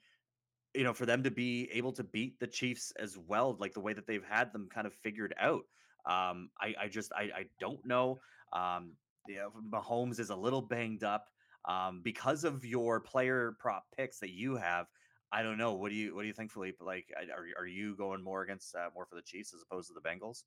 you 0.74 0.84
know 0.84 0.92
for 0.92 1.06
them 1.06 1.22
to 1.22 1.30
be 1.30 1.68
able 1.72 1.92
to 1.92 2.04
beat 2.04 2.38
the 2.38 2.46
Chiefs 2.46 2.92
as 2.98 3.16
well, 3.16 3.56
like 3.58 3.74
the 3.74 3.80
way 3.80 3.92
that 3.92 4.06
they've 4.06 4.24
had 4.24 4.52
them 4.52 4.68
kind 4.72 4.86
of 4.86 4.94
figured 4.94 5.34
out. 5.40 5.64
Um, 6.06 6.50
I 6.60 6.74
I 6.82 6.88
just 6.88 7.12
I 7.12 7.22
I 7.22 7.44
don't 7.58 7.84
know. 7.86 8.20
Um, 8.52 8.92
yeah, 9.28 9.46
Mahomes 9.72 10.18
is 10.18 10.30
a 10.30 10.36
little 10.36 10.62
banged 10.62 11.04
up 11.04 11.28
um, 11.68 12.00
because 12.02 12.44
of 12.44 12.64
your 12.64 13.00
player 13.00 13.56
prop 13.58 13.84
picks 13.96 14.18
that 14.20 14.30
you 14.30 14.56
have. 14.56 14.86
I 15.32 15.42
don't 15.42 15.58
know. 15.58 15.74
What 15.74 15.90
do 15.90 15.94
you 15.96 16.14
what 16.14 16.22
do 16.22 16.28
you 16.28 16.34
think, 16.34 16.50
Philippe? 16.52 16.84
Like, 16.84 17.12
are 17.16 17.46
are 17.58 17.66
you 17.66 17.96
going 17.96 18.22
more 18.22 18.42
against 18.42 18.74
uh, 18.74 18.90
more 18.94 19.06
for 19.06 19.14
the 19.16 19.22
Chiefs 19.22 19.54
as 19.54 19.62
opposed 19.62 19.88
to 19.88 19.94
the 19.94 20.00
Bengals? 20.00 20.44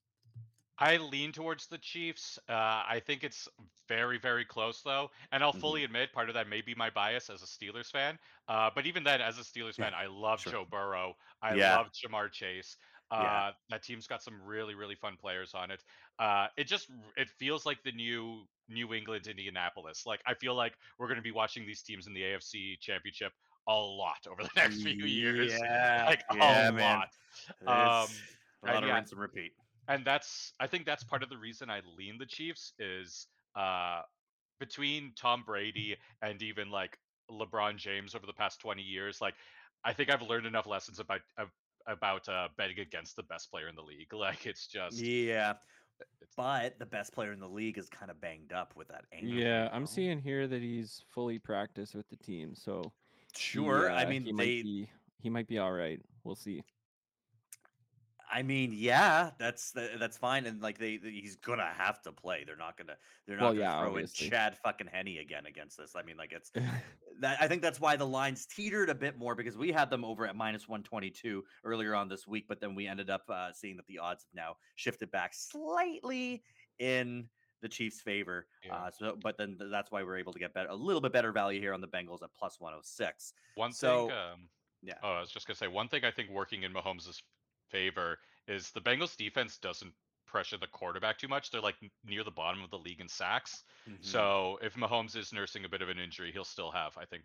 I 0.76 0.96
lean 0.96 1.30
towards 1.30 1.68
the 1.68 1.78
Chiefs. 1.78 2.36
Uh, 2.48 2.52
I 2.86 3.00
think 3.06 3.22
it's 3.22 3.48
very, 3.86 4.18
very 4.18 4.44
close, 4.44 4.82
though. 4.82 5.10
And 5.30 5.42
I'll 5.44 5.52
Mhm. 5.52 5.74
fully 5.74 5.84
admit 5.84 6.12
part 6.12 6.28
of 6.28 6.34
that 6.34 6.48
may 6.48 6.62
be 6.62 6.74
my 6.74 6.90
bias 6.90 7.30
as 7.30 7.42
a 7.42 7.46
Steelers 7.46 7.90
fan. 7.92 8.18
Uh, 8.48 8.70
but 8.74 8.84
even 8.84 9.04
then, 9.04 9.20
as 9.20 9.38
a 9.38 9.42
Steelers 9.42 9.76
Yeah, 9.76 9.86
fan, 9.86 9.94
I 9.94 10.06
love 10.06 10.44
sure. 10.44 10.56
Joe 10.56 10.64
Burrow. 10.64 11.14
I 11.42 11.54
Yeah. 11.54 11.54
love 11.54 11.90
Ja'Marr 11.92 12.32
Chase. 12.32 12.76
Uh, 13.12 13.16
Yeah. 13.16 13.54
That 13.68 13.84
team's 13.84 14.08
got 14.08 14.22
some 14.22 14.42
really, 14.42 14.74
really 14.74 14.96
fun 14.96 15.16
players 15.16 15.54
on 15.54 15.70
it. 15.70 15.84
Uh, 16.18 16.48
it 16.56 16.64
just 16.64 16.90
it 17.16 17.30
feels 17.38 17.64
like 17.64 17.82
the 17.84 17.92
new 17.92 18.46
New 18.66 18.94
England 18.94 19.28
Indianapolis. 19.28 20.04
Like 20.06 20.22
I 20.26 20.34
feel 20.34 20.54
like 20.56 20.76
we're 20.98 21.06
going 21.06 21.16
to 21.18 21.22
be 21.22 21.30
watching 21.30 21.66
these 21.66 21.82
teams 21.82 22.08
in 22.08 22.14
the 22.14 22.24
AFC 22.24 22.76
Championship 22.80 23.32
a 23.66 23.74
lot 23.74 24.26
over 24.26 24.42
the 24.42 24.50
next 24.56 24.82
few 24.82 24.94
years. 25.06 25.64
Yeah, 25.64 26.04
Like 26.06 26.24
yeah, 26.28 26.70
a 26.70 26.70
man. 26.70 27.02
lot. 27.02 27.08
It's 27.60 27.66
Um, 27.66 28.28
a 28.62 28.66
lot 28.66 28.82
and 28.82 28.84
of 28.84 28.90
yeah, 28.90 28.94
rinse 28.94 29.12
and 29.12 29.20
repeat. 29.20 29.52
and 29.88 30.04
that's 30.06 30.54
I 30.60 30.66
think 30.66 30.86
that's 30.86 31.04
part 31.04 31.22
of 31.22 31.28
the 31.30 31.38
reason 31.38 31.70
I 31.70 31.80
lean 31.80 32.18
the 32.18 32.26
Chiefs 32.26 32.74
is 32.78 33.28
uh 33.54 34.02
between 34.60 35.14
Tom 35.14 35.44
Brady 35.44 35.96
and 36.22 36.40
even 36.42 36.70
like 36.70 36.98
LeBron 37.30 37.76
James 37.78 38.14
over 38.14 38.26
the 38.26 38.34
past 38.34 38.60
20 38.60 38.82
years 38.82 39.20
like 39.20 39.36
I 39.84 39.92
think 39.92 40.10
I've 40.10 40.22
learned 40.22 40.46
enough 40.46 40.66
lessons 40.66 41.00
about 41.00 41.22
of- 41.38 41.52
about 41.86 42.28
uh 42.28 42.48
betting 42.56 42.80
against 42.80 43.16
the 43.16 43.22
best 43.24 43.50
player 43.50 43.68
in 43.68 43.74
the 43.76 43.82
league 43.82 44.12
like 44.14 44.46
it's 44.46 44.66
just 44.68 45.10
Yeah, 45.10 45.58
it's, 46.20 46.36
but 46.36 46.78
the 46.78 46.86
best 46.86 47.12
player 47.12 47.32
in 47.32 47.40
the 47.40 47.48
league 47.48 47.78
is 47.78 47.88
kind 47.90 48.10
of 48.10 48.20
banged 48.20 48.52
up 48.52 48.76
with 48.76 48.88
that 48.88 49.06
ankle. 49.12 49.38
Yeah, 49.38 49.68
I'm 49.72 49.86
seeing 49.86 50.20
here 50.20 50.46
that 50.48 50.60
he's 50.62 51.00
fully 51.08 51.38
practiced 51.38 51.94
with 51.94 52.08
the 52.08 52.16
team, 52.16 52.54
so 52.54 52.94
he, 53.36 53.42
Sure, 53.42 53.90
I 53.90 54.04
mean 54.06 54.22
he 54.24 54.30
they. 54.32 54.36
might 54.36 54.44
be 54.46 54.88
he 55.20 55.30
might 55.30 55.48
be 55.48 55.58
all 55.58 55.72
right. 55.72 56.00
We'll 56.24 56.34
see. 56.36 56.62
I 58.32 58.42
mean, 58.42 58.72
yeah, 58.74 59.30
that's 59.38 59.70
that's 59.72 60.16
fine, 60.16 60.46
and 60.46 60.60
like 60.60 60.76
they, 60.78 60.96
they- 60.96 61.10
he's 61.12 61.36
gonna 61.36 61.70
have 61.76 62.02
to 62.02 62.10
play. 62.10 62.42
They're 62.44 62.56
not 62.56 62.76
gonna, 62.76 62.96
they're 63.26 63.36
not 63.36 63.42
Well, 63.44 63.52
gonna 63.52 63.62
yeah, 63.64 63.78
throw 63.80 63.90
obviously. 63.90 64.26
in 64.26 64.32
Chad 64.32 64.56
fucking 64.58 64.88
Henne 64.88 65.18
again 65.20 65.46
against 65.46 65.76
this. 65.76 65.94
I 65.94 66.02
mean, 66.02 66.16
like 66.16 66.32
it's 66.32 66.50
that. 67.20 67.36
I 67.40 67.46
think 67.46 67.62
that's 67.62 67.80
why 67.80 67.94
the 67.96 68.06
lines 68.06 68.46
teetered 68.46 68.88
a 68.90 68.94
bit 68.94 69.18
more 69.18 69.34
because 69.36 69.56
we 69.56 69.70
had 69.70 69.88
them 69.88 70.04
over 70.04 70.26
at 70.26 70.34
minus 70.34 70.68
one 70.68 70.82
twenty 70.82 71.10
two 71.10 71.44
earlier 71.64 71.94
on 71.94 72.08
this 72.08 72.26
week, 72.26 72.46
but 72.48 72.60
then 72.60 72.74
we 72.74 72.88
ended 72.88 73.08
up 73.08 73.22
uh, 73.28 73.52
seeing 73.52 73.76
that 73.76 73.86
the 73.86 73.98
odds 73.98 74.24
have 74.24 74.34
now 74.34 74.56
shifted 74.74 75.10
back 75.12 75.32
slightly 75.34 76.42
in 76.80 77.28
the 77.64 77.68
Chiefs' 77.68 78.00
favor. 78.00 78.46
Yeah. 78.64 78.74
Uh, 78.74 78.90
so, 78.90 79.18
but 79.20 79.36
then 79.38 79.56
th- 79.58 79.70
that's 79.70 79.90
why 79.90 80.02
we're 80.02 80.18
able 80.18 80.32
to 80.34 80.38
get 80.38 80.52
better, 80.54 80.68
a 80.68 80.74
little 80.76 81.00
bit 81.00 81.12
better 81.12 81.32
value 81.32 81.58
here 81.60 81.72
on 81.72 81.80
the 81.80 81.88
Bengals 81.88 82.22
at 82.22 82.28
plus 82.38 82.60
one 82.60 82.72
hundred 82.72 82.84
six. 82.86 83.32
one 83.56 83.72
so, 83.72 84.08
thing 84.08 84.16
um 84.16 84.48
Yeah. 84.82 84.94
oh 85.02 85.12
I 85.12 85.20
was 85.20 85.30
just 85.30 85.46
going 85.46 85.54
to 85.54 85.58
say 85.58 85.66
one 85.66 85.88
thing 85.88 86.04
I 86.04 86.10
think 86.10 86.30
working 86.30 86.62
in 86.62 86.72
Mahomes' 86.72 87.20
favor 87.70 88.18
is 88.46 88.70
the 88.70 88.80
Bengals 88.80 89.16
defense 89.16 89.56
doesn't 89.58 89.92
pressure 90.26 90.58
the 90.58 90.66
quarterback 90.66 91.16
too 91.18 91.28
much 91.28 91.50
they're 91.50 91.60
like 91.60 91.76
near 92.04 92.24
the 92.24 92.30
bottom 92.30 92.62
of 92.62 92.70
the 92.70 92.78
league 92.78 93.00
in 93.00 93.08
sacks 93.08 93.62
Mhm. 93.88 94.04
So 94.04 94.58
if 94.62 94.74
Mahomes 94.74 95.16
is 95.16 95.32
nursing 95.32 95.64
a 95.64 95.68
bit 95.68 95.82
of 95.82 95.88
an 95.88 95.98
injury, 95.98 96.32
he'll 96.32 96.44
still 96.44 96.70
have, 96.70 96.96
I 96.96 97.04
think, 97.04 97.24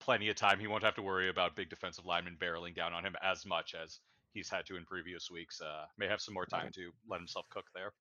plenty 0.00 0.28
of 0.28 0.36
time. 0.36 0.60
He 0.60 0.66
won't 0.68 0.84
have 0.84 0.94
to 0.94 1.02
worry 1.02 1.28
about 1.28 1.56
big 1.56 1.68
defensive 1.70 2.06
linemen 2.06 2.36
barreling 2.36 2.74
down 2.74 2.92
on 2.94 3.04
him 3.04 3.16
as 3.20 3.44
much 3.44 3.74
as 3.74 3.98
he's 4.32 4.48
had 4.48 4.64
to 4.66 4.76
in 4.76 4.84
previous 4.84 5.28
weeks. 5.30 5.60
Uh, 5.60 5.86
may 5.96 6.06
have 6.06 6.20
some 6.20 6.34
more 6.34 6.46
time 6.46 6.70
to 6.72 6.92
let 7.08 7.18
himself 7.20 7.46
cook 7.50 7.66
there. 7.74 7.92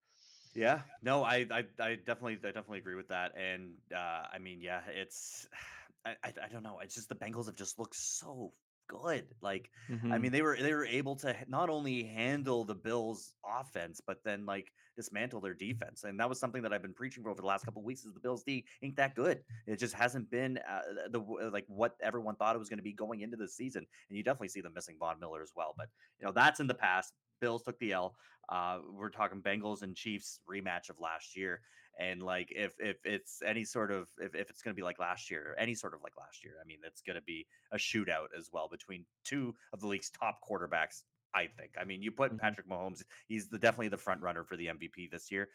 Yeah, 0.58 0.82
no, 1.04 1.24
I, 1.24 1.46
I, 1.52 1.64
I 1.80 1.96
definitely, 1.98 2.34
I 2.44 2.48
definitely 2.52 2.80
agree 2.80 2.96
with 2.96 3.10
that. 3.10 3.38
And 3.38 3.76
uh, 3.96 4.26
I 4.34 4.40
mean, 4.40 4.60
yeah, 4.60 4.82
it's, 4.88 5.48
I, 6.06 6.16
I, 6.24 6.34
I 6.46 6.48
don't 6.48 6.64
know. 6.64 6.80
It's 6.80 6.96
just 6.96 7.10
the 7.10 7.16
Bengals 7.16 7.46
have 7.46 7.56
just 7.56 7.78
looked 7.78 7.96
so 7.96 8.56
good. 8.88 9.36
Like, 9.42 9.70
I 10.10 10.18
Mhm. 10.18 10.18
mean, 10.18 10.32
they 10.32 10.42
were, 10.42 10.58
they 10.58 10.74
were 10.74 10.86
able 10.86 11.16
to 11.18 11.36
not 11.48 11.70
only 11.70 12.04
handle 12.06 12.64
the 12.64 12.74
Bills' 12.74 13.36
offense, 13.46 14.02
but 14.02 14.24
then 14.24 14.48
like 14.48 14.74
dismantle 14.96 15.42
their 15.42 15.54
defense. 15.54 16.06
And 16.06 16.20
that 16.20 16.30
was 16.30 16.40
something 16.40 16.64
that 16.64 16.74
I've 16.74 16.82
been 16.82 16.94
preaching 16.96 17.22
for 17.24 17.30
over 17.30 17.42
the 17.42 17.48
last 17.48 17.66
couple 17.66 17.82
of 17.82 17.86
weeks. 17.86 18.06
Is 18.06 18.14
the 18.16 18.20
Bills' 18.22 18.44
D 18.44 18.66
ain't 18.82 18.96
that 18.96 19.16
good? 19.16 19.44
It 19.68 19.78
just 19.78 19.94
hasn't 19.94 20.32
been 20.32 20.58
uh, 20.60 20.82
the 21.12 21.20
like 21.52 21.66
what 21.68 21.98
everyone 22.02 22.36
thought 22.38 22.56
it 22.56 22.60
was 22.60 22.70
going 22.70 22.80
to 22.80 22.84
be 22.84 22.94
going 22.94 23.22
into 23.22 23.38
the 23.38 23.50
season. 23.50 23.86
And 24.10 24.18
you 24.18 24.24
definitely 24.24 24.50
see 24.50 24.62
them 24.62 24.74
missing 24.74 24.98
Von 24.98 25.20
Miller 25.20 25.44
as 25.44 25.52
well. 25.56 25.76
But 25.78 25.90
you 26.20 26.26
know, 26.26 26.32
that's 26.32 26.60
in 26.60 26.68
the 26.68 26.74
past. 26.74 27.14
Bills 27.40 27.64
took 27.64 27.78
the 27.80 27.94
L. 27.94 28.16
Uh, 28.50 28.80
we're 28.92 29.10
talking 29.10 29.42
Bengals 29.42 29.82
and 29.82 29.96
Chiefs 29.96 30.40
rematch 30.50 30.90
of 30.90 31.00
last 31.00 31.36
year, 31.36 31.62
and 32.00 32.22
like 32.24 32.52
if 32.56 32.74
if 32.80 32.98
it's 33.06 33.42
any 33.46 33.64
sort 33.66 33.92
of 33.92 34.08
if, 34.20 34.36
if 34.36 34.50
it's 34.50 34.62
going 34.62 34.74
to 34.74 34.80
be 34.80 34.84
like 34.84 35.00
last 35.00 35.30
year, 35.30 35.56
any 35.60 35.76
sort 35.76 35.94
of 35.94 36.02
like 36.04 36.14
last 36.18 36.44
year, 36.44 36.54
I 36.62 36.66
mean, 36.66 36.78
it's 36.86 37.02
going 37.02 37.18
to 37.18 37.22
be 37.24 37.46
a 37.72 37.78
shootout 37.78 38.28
as 38.38 38.50
well 38.52 38.68
between 38.70 39.06
two 39.24 39.54
of 39.74 39.82
the 39.82 39.88
league's 39.88 40.10
top 40.10 40.40
quarterbacks. 40.50 41.04
I 41.36 41.48
think. 41.48 41.72
I 41.80 41.84
mean, 41.84 42.02
you 42.02 42.12
put 42.12 42.32
Mhm. 42.32 42.40
Patrick 42.40 42.68
Mahomes; 42.70 43.04
he's 43.28 43.50
the, 43.50 43.60
definitely 43.60 43.90
the 43.90 43.98
front 43.98 44.22
runner 44.22 44.44
for 44.46 44.56
the 44.56 44.68
MVP 44.68 45.12
this 45.12 45.30
year, 45.30 45.50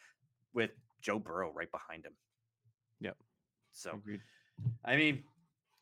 with 0.52 0.70
Joe 1.00 1.18
Burrow 1.18 1.50
right 1.52 1.70
behind 1.70 2.04
him. 2.04 2.12
Yep. 3.00 3.16
So 3.72 3.92
Agreed. 3.94 4.20
I 4.84 4.96
mean, 4.96 5.24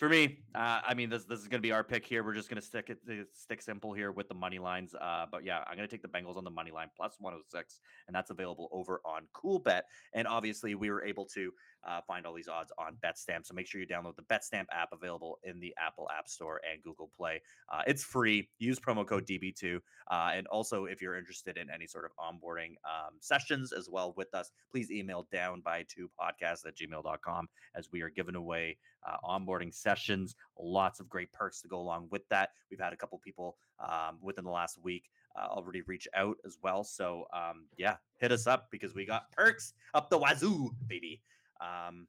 for 0.01 0.09
me, 0.09 0.39
uh, 0.55 0.81
I 0.83 0.95
mean 0.95 1.11
this 1.11 1.25
this 1.25 1.41
is 1.41 1.47
going 1.47 1.59
to 1.59 1.63
be 1.63 1.73
our 1.73 1.85
pick 1.85 2.07
here. 2.07 2.25
We're 2.25 2.33
just 2.33 2.49
going 2.49 2.59
to 2.59 2.67
stick 2.67 2.89
it 2.89 2.99
uh, 3.07 3.25
stick 3.35 3.61
simple 3.61 3.93
here 3.93 4.13
with 4.13 4.29
the 4.29 4.35
money 4.35 4.59
lines. 4.59 4.95
Uh, 4.95 5.27
but 5.31 5.45
yeah, 5.45 5.59
I'm 5.69 5.77
going 5.77 5.87
to 5.87 5.95
take 5.95 6.01
the 6.01 6.09
Bengals 6.09 6.39
on 6.39 6.45
the 6.45 6.51
money 6.51 6.71
line 6.71 6.89
plus 6.97 7.17
106, 7.21 7.81
and 8.09 8.17
that's 8.17 8.31
available 8.31 8.71
over 8.73 9.03
on 9.05 9.25
Cool 9.35 9.59
Bet. 9.59 9.85
And 10.15 10.27
obviously, 10.27 10.75
we 10.75 10.91
were 10.91 11.05
able 11.05 11.27
to 11.27 11.53
uh, 11.87 12.01
find 12.07 12.27
all 12.27 12.35
these 12.35 12.49
odds 12.49 12.73
on 12.79 12.97
BetStamp. 13.05 13.47
So 13.47 13.55
make 13.55 13.67
sure 13.67 13.81
you 13.81 13.87
download 13.87 14.17
the 14.17 14.23
BetStamp 14.23 14.67
app 14.73 14.91
available 14.93 15.39
in 15.45 15.61
the 15.61 15.75
Apple 15.79 16.09
App 16.17 16.29
Store 16.29 16.61
and 16.71 16.83
Google 16.83 17.11
Play. 17.17 17.41
Uh, 17.73 17.83
it's 17.87 18.03
free. 18.03 18.49
Use 18.59 18.79
promo 18.79 19.07
code 19.07 19.27
DB2. 19.27 19.79
Uh, 20.11 20.31
and 20.35 20.47
also, 20.49 20.85
if 20.85 21.01
you're 21.01 21.17
interested 21.17 21.57
in 21.57 21.69
any 21.71 21.87
sort 21.87 22.05
of 22.05 22.11
onboarding 22.19 22.75
um, 22.85 23.15
sessions 23.21 23.73
as 23.73 23.89
well 23.89 24.15
with 24.17 24.35
us, 24.35 24.51
please 24.71 24.91
email 24.91 25.27
down 25.33 25.61
by 25.61 25.85
two 25.89 26.11
podcast 26.21 26.67
at 26.67 26.77
gmail.com 26.77 27.49
as 27.75 27.89
we 27.93 28.03
are 28.03 28.11
giving 28.11 28.35
away 28.35 28.77
uh, 29.07 29.17
onboarding 29.25 29.73
sessions. 29.75 30.35
Lots 30.59 31.01
of 31.01 31.09
great 31.09 31.33
perks 31.33 31.63
to 31.63 31.69
go 31.69 31.79
along 31.79 32.09
with 32.11 32.29
that. 32.29 32.51
We've 32.71 32.81
had 32.81 32.93
a 32.93 32.97
couple 32.97 33.19
people 33.19 33.57
um, 33.79 34.19
within 34.21 34.45
the 34.45 34.51
last 34.51 34.79
week 34.83 35.11
uh, 35.37 35.47
already 35.47 35.83
reach 35.83 36.09
out 36.15 36.37
as 36.45 36.59
well. 36.63 36.85
So 36.85 37.27
um, 37.33 37.67
yeah, 37.77 37.97
hit 38.19 38.33
us 38.33 38.47
up 38.47 38.69
because 38.71 38.95
we 38.95 39.07
got 39.07 39.31
perks 39.33 39.75
up 39.95 40.11
the 40.11 40.19
wazoo, 40.19 40.71
baby. 40.87 41.23
Um, 41.61 42.07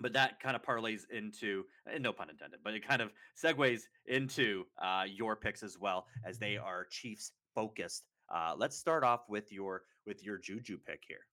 but 0.00 0.12
that 0.14 0.40
kind 0.40 0.56
of 0.56 0.62
parlays 0.62 1.02
into, 1.10 1.64
no 2.00 2.12
pun 2.12 2.28
intended, 2.28 2.60
but 2.64 2.74
it 2.74 2.86
kind 2.86 3.00
of 3.00 3.10
segues 3.40 3.82
into 4.06 4.64
uh, 4.82 5.04
your 5.06 5.36
picks 5.36 5.62
as 5.62 5.78
well 5.78 6.06
as 6.24 6.38
they 6.38 6.56
are 6.56 6.86
Chiefs 6.90 7.32
focused. 7.54 8.04
Uh, 8.34 8.54
let's 8.56 8.76
start 8.76 9.04
off 9.04 9.28
with 9.28 9.52
your 9.52 9.82
with 10.06 10.24
your 10.24 10.38
Juju 10.38 10.78
pick 10.84 11.02
here. 11.06 11.26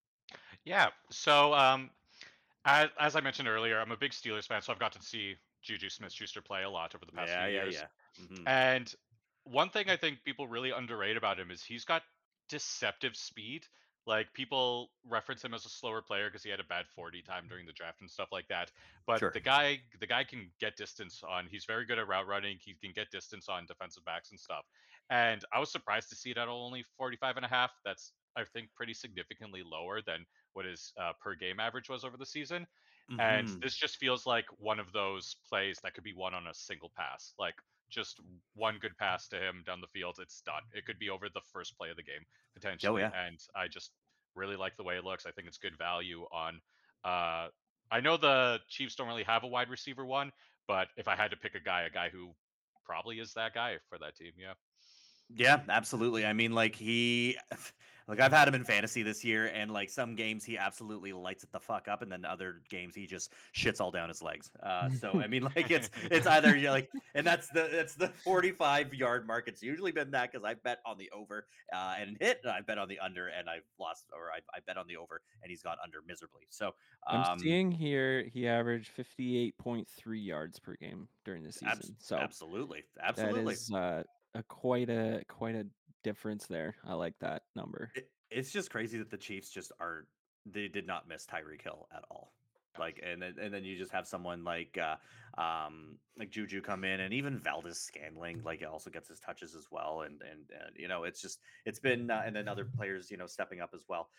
Yeah. 0.64 0.90
So, 1.10 1.54
um, 1.54 1.90
as, 2.66 2.90
as 3.00 3.16
I 3.16 3.22
mentioned 3.22 3.48
earlier, 3.48 3.80
I'm 3.80 3.92
a 3.92 3.98
big 3.98 4.12
Steelers 4.12 4.48
fan, 4.48 4.62
so 4.62 4.72
I've 4.72 4.80
got 4.80 4.92
to 4.92 5.02
see 5.02 5.36
Juju 5.64 5.90
Smith-Schuster 5.90 6.42
play 6.42 6.64
a 6.64 6.70
lot 6.70 6.94
over 6.94 7.06
the 7.06 7.12
past 7.12 7.30
yeah, 7.30 7.46
few 7.46 7.56
yeah, 7.56 7.64
years. 7.64 7.76
yeah, 7.76 8.26
Mhm. 8.26 8.48
And 8.48 8.96
one 9.44 9.70
thing 9.70 9.90
I 9.90 9.96
think 9.96 10.24
people 10.24 10.48
really 10.48 10.72
underrate 10.72 11.18
about 11.18 11.40
him 11.40 11.50
is 11.52 11.64
he's 11.64 11.86
got 11.86 12.04
deceptive 12.50 13.16
speed. 13.16 13.66
Like 14.10 14.34
people 14.34 14.92
reference 15.06 15.46
him 15.46 15.54
as 15.54 15.66
a 15.66 15.70
slower 15.70 16.02
player 16.02 16.30
because 16.30 16.44
he 16.44 16.50
had 16.50 16.60
a 16.60 16.66
bad 16.66 16.88
40 16.90 17.22
time 17.22 17.48
during 17.48 17.68
the 17.68 17.74
draft 17.74 18.02
and 18.02 18.10
stuff 18.12 18.30
like 18.32 18.48
that. 18.50 18.72
But 19.06 19.22
Sure. 19.22 19.34
the 19.34 19.40
guy 19.40 19.84
the 20.00 20.08
guy 20.08 20.26
can 20.26 20.52
get 20.60 20.76
distance 20.78 21.24
on 21.24 21.48
he's 21.48 21.66
very 21.66 21.86
good 21.86 22.00
at 22.00 22.08
route 22.08 22.28
running. 22.28 22.58
He 22.60 22.76
can 22.76 22.92
get 22.94 23.12
distance 23.12 23.50
on 23.50 23.68
defensive 23.68 24.06
backs 24.06 24.32
and 24.32 24.40
stuff. 24.40 24.66
And 25.12 25.46
I 25.54 25.60
was 25.60 25.72
surprised 25.72 26.10
to 26.10 26.16
see 26.16 26.34
that 26.34 26.48
only 26.48 26.84
45 26.84 27.38
and 27.38 27.46
a 27.46 27.50
half. 27.50 27.72
That's 27.86 28.14
I 28.36 28.46
think 28.46 28.74
pretty 28.76 28.94
significantly 28.96 29.64
lower 29.64 30.02
than 30.02 30.26
what 30.54 30.66
his 30.66 30.94
uh, 30.98 31.14
per 31.22 31.36
game 31.36 31.60
average 31.60 31.90
was 31.90 32.04
over 32.04 32.18
the 32.18 32.26
season. 32.26 32.68
And 33.18 33.48
Mhm. 33.48 33.62
this 33.62 33.76
just 33.76 33.98
feels 33.98 34.26
like 34.26 34.46
one 34.58 34.80
of 34.80 34.92
those 34.94 35.36
plays 35.48 35.80
that 35.82 35.94
could 35.94 36.04
be 36.04 36.14
won 36.14 36.34
on 36.34 36.48
a 36.48 36.54
single 36.54 36.90
pass. 36.90 37.34
Like 37.38 37.56
just 37.90 38.20
one 38.54 38.78
good 38.80 38.98
pass 38.98 39.28
to 39.30 39.40
him 39.42 39.64
down 39.66 39.82
the 39.82 39.88
field, 39.88 40.20
it's 40.20 40.42
done. 40.42 40.64
It 40.74 40.86
could 40.86 41.00
be 41.00 41.10
over 41.10 41.28
the 41.28 41.42
first 41.42 41.76
play 41.78 41.90
of 41.90 41.98
the 41.98 42.04
game 42.04 42.26
potentially. 42.54 42.84
Oh, 42.84 42.98
yeah. 42.98 43.14
And 43.14 43.40
I 43.56 43.68
just 43.68 43.94
really 44.36 44.56
like 44.56 44.78
the 44.78 44.84
way 44.84 44.96
it 44.96 45.04
looks. 45.04 45.26
I 45.26 45.32
think 45.32 45.48
it's 45.48 45.58
good 45.58 45.78
value 45.78 46.26
on. 46.32 46.62
Uh, 47.04 47.48
I 47.92 48.02
know 48.02 48.18
the 48.18 48.60
Chiefs 48.70 48.96
don't 48.96 49.08
really 49.08 49.24
have 49.24 49.44
a 49.44 49.48
wide 49.48 49.70
receiver 49.70 50.06
one, 50.06 50.32
but 50.68 50.88
if 50.98 51.08
I 51.08 51.16
had 51.16 51.32
to 51.32 51.38
pick 51.38 51.56
a 51.56 51.60
guy, 51.60 51.84
a 51.84 51.90
guy 51.90 52.10
who 52.10 52.30
probably 52.86 53.20
is 53.20 53.34
that 53.34 53.54
guy 53.54 53.78
for 53.90 53.98
that 54.00 54.16
team, 54.16 54.32
yeah. 54.38 54.54
Yeah, 55.30 55.60
absolutely. 55.70 56.26
I 56.26 56.34
mean, 56.34 56.54
like 56.54 56.76
he, 56.76 57.38
like 58.10 58.20
I've 58.20 58.34
had 58.34 58.48
him 58.48 58.56
in 58.56 58.64
fantasy 58.64 59.04
this 59.04 59.24
year, 59.24 59.46
and 59.54 59.70
like 59.70 59.90
some 59.90 60.16
games 60.16 60.44
he 60.44 60.58
absolutely 60.58 61.14
lights 61.14 61.44
it 61.44 61.52
the 61.52 61.60
fuck 61.60 61.88
up, 61.88 62.02
and 62.02 62.12
then 62.12 62.26
other 62.26 62.62
games 62.68 62.96
he 62.96 63.06
just 63.06 63.32
shits 63.56 63.80
all 63.80 63.92
down 63.92 64.10
his 64.10 64.24
legs. 64.24 64.50
Uh, 64.64 64.90
so 65.00 65.22
I 65.22 65.28
mean, 65.28 65.44
like 65.44 65.70
it's 65.70 65.92
it's 66.10 66.26
either 66.26 66.58
you're 66.58 66.72
like, 66.72 66.90
and 67.14 67.26
that's 67.26 67.48
the 67.50 67.70
that's 67.72 67.94
the 67.94 68.10
45 68.24 68.96
yard 68.96 69.28
mark. 69.28 69.48
It's 69.48 69.62
usually 69.62 69.92
been 69.92 70.10
that 70.12 70.32
because 70.32 70.44
I 70.44 70.56
bet 70.56 70.80
on 70.86 70.98
the 70.98 71.10
over 71.12 71.46
uh, 71.72 71.96
and 72.00 72.18
hit, 72.20 72.40
and 72.44 72.52
I 72.52 72.62
bet 72.62 72.80
on 72.80 72.88
the 72.88 73.00
under, 73.00 73.28
and 73.28 73.48
I've 73.48 73.62
lost, 73.80 74.06
or 74.12 74.32
I, 74.32 74.40
I 74.56 74.60
bet 74.66 74.78
on 74.78 74.88
the 74.88 74.98
over, 74.98 75.22
and 75.44 75.52
he's 75.52 75.62
gone 75.62 75.78
under 75.84 76.00
miserably. 76.08 76.48
So 76.50 76.72
I'm 77.08 77.34
um, 77.34 77.40
seeing 77.40 77.72
here 77.72 78.26
he 78.34 78.48
averaged 78.48 78.90
58.3 78.98 79.86
yards 80.26 80.60
per 80.60 80.76
game 80.76 81.08
during 81.26 81.44
the 81.44 81.52
season. 81.52 81.96
so 82.00 82.18
absolutely, 82.18 82.86
absolutely. 83.04 83.54
is 83.54 83.72
uh, 83.72 84.02
a 84.34 84.44
quite 84.44 84.90
a 84.90 85.22
quite 85.28 85.56
a 85.56 85.66
difference 86.04 86.48
there. 86.48 86.76
I 86.86 86.94
like 86.94 87.18
that 87.20 87.44
number. 87.56 87.92
it, 87.96 88.10
it's 88.32 88.52
just 88.52 88.70
crazy 88.70 88.98
that 88.98 89.10
the 89.10 89.18
Chiefs 89.18 89.50
just 89.50 89.72
aren't. 89.80 90.08
They 90.46 90.68
did 90.68 90.88
not 90.88 91.08
miss 91.08 91.26
Tyreek 91.26 91.62
Hill 91.62 91.88
at 91.96 92.04
all. 92.10 92.34
Like 92.78 93.02
and 93.04 93.22
then 93.22 93.36
and 93.42 93.54
then 93.54 93.64
you 93.64 93.78
just 93.78 93.92
have 93.92 94.08
someone 94.08 94.44
like 94.44 94.78
uh 94.78 94.96
um 95.42 95.98
like 96.18 96.30
Juju 96.30 96.62
come 96.62 96.84
in 96.84 97.02
and 97.02 97.14
even 97.14 97.38
Valdes-Scantling 97.38 98.42
like 98.44 98.62
it 98.62 98.68
also 98.68 98.90
gets 98.90 99.10
his 99.10 99.20
touches 99.20 99.56
as 99.56 99.66
well 99.72 100.04
and 100.06 100.22
and, 100.22 100.42
and 100.52 100.76
you 100.78 100.88
know 100.88 101.04
it's 101.04 101.22
just 101.22 101.40
it's 101.66 101.80
been 101.80 102.10
uh, 102.10 102.24
and 102.26 102.36
then 102.36 102.48
other 102.48 102.66
players 102.78 103.10
you 103.10 103.18
know 103.18 103.28
stepping 103.28 103.60
up 103.60 103.72
as 103.74 103.84
well. 103.90 104.10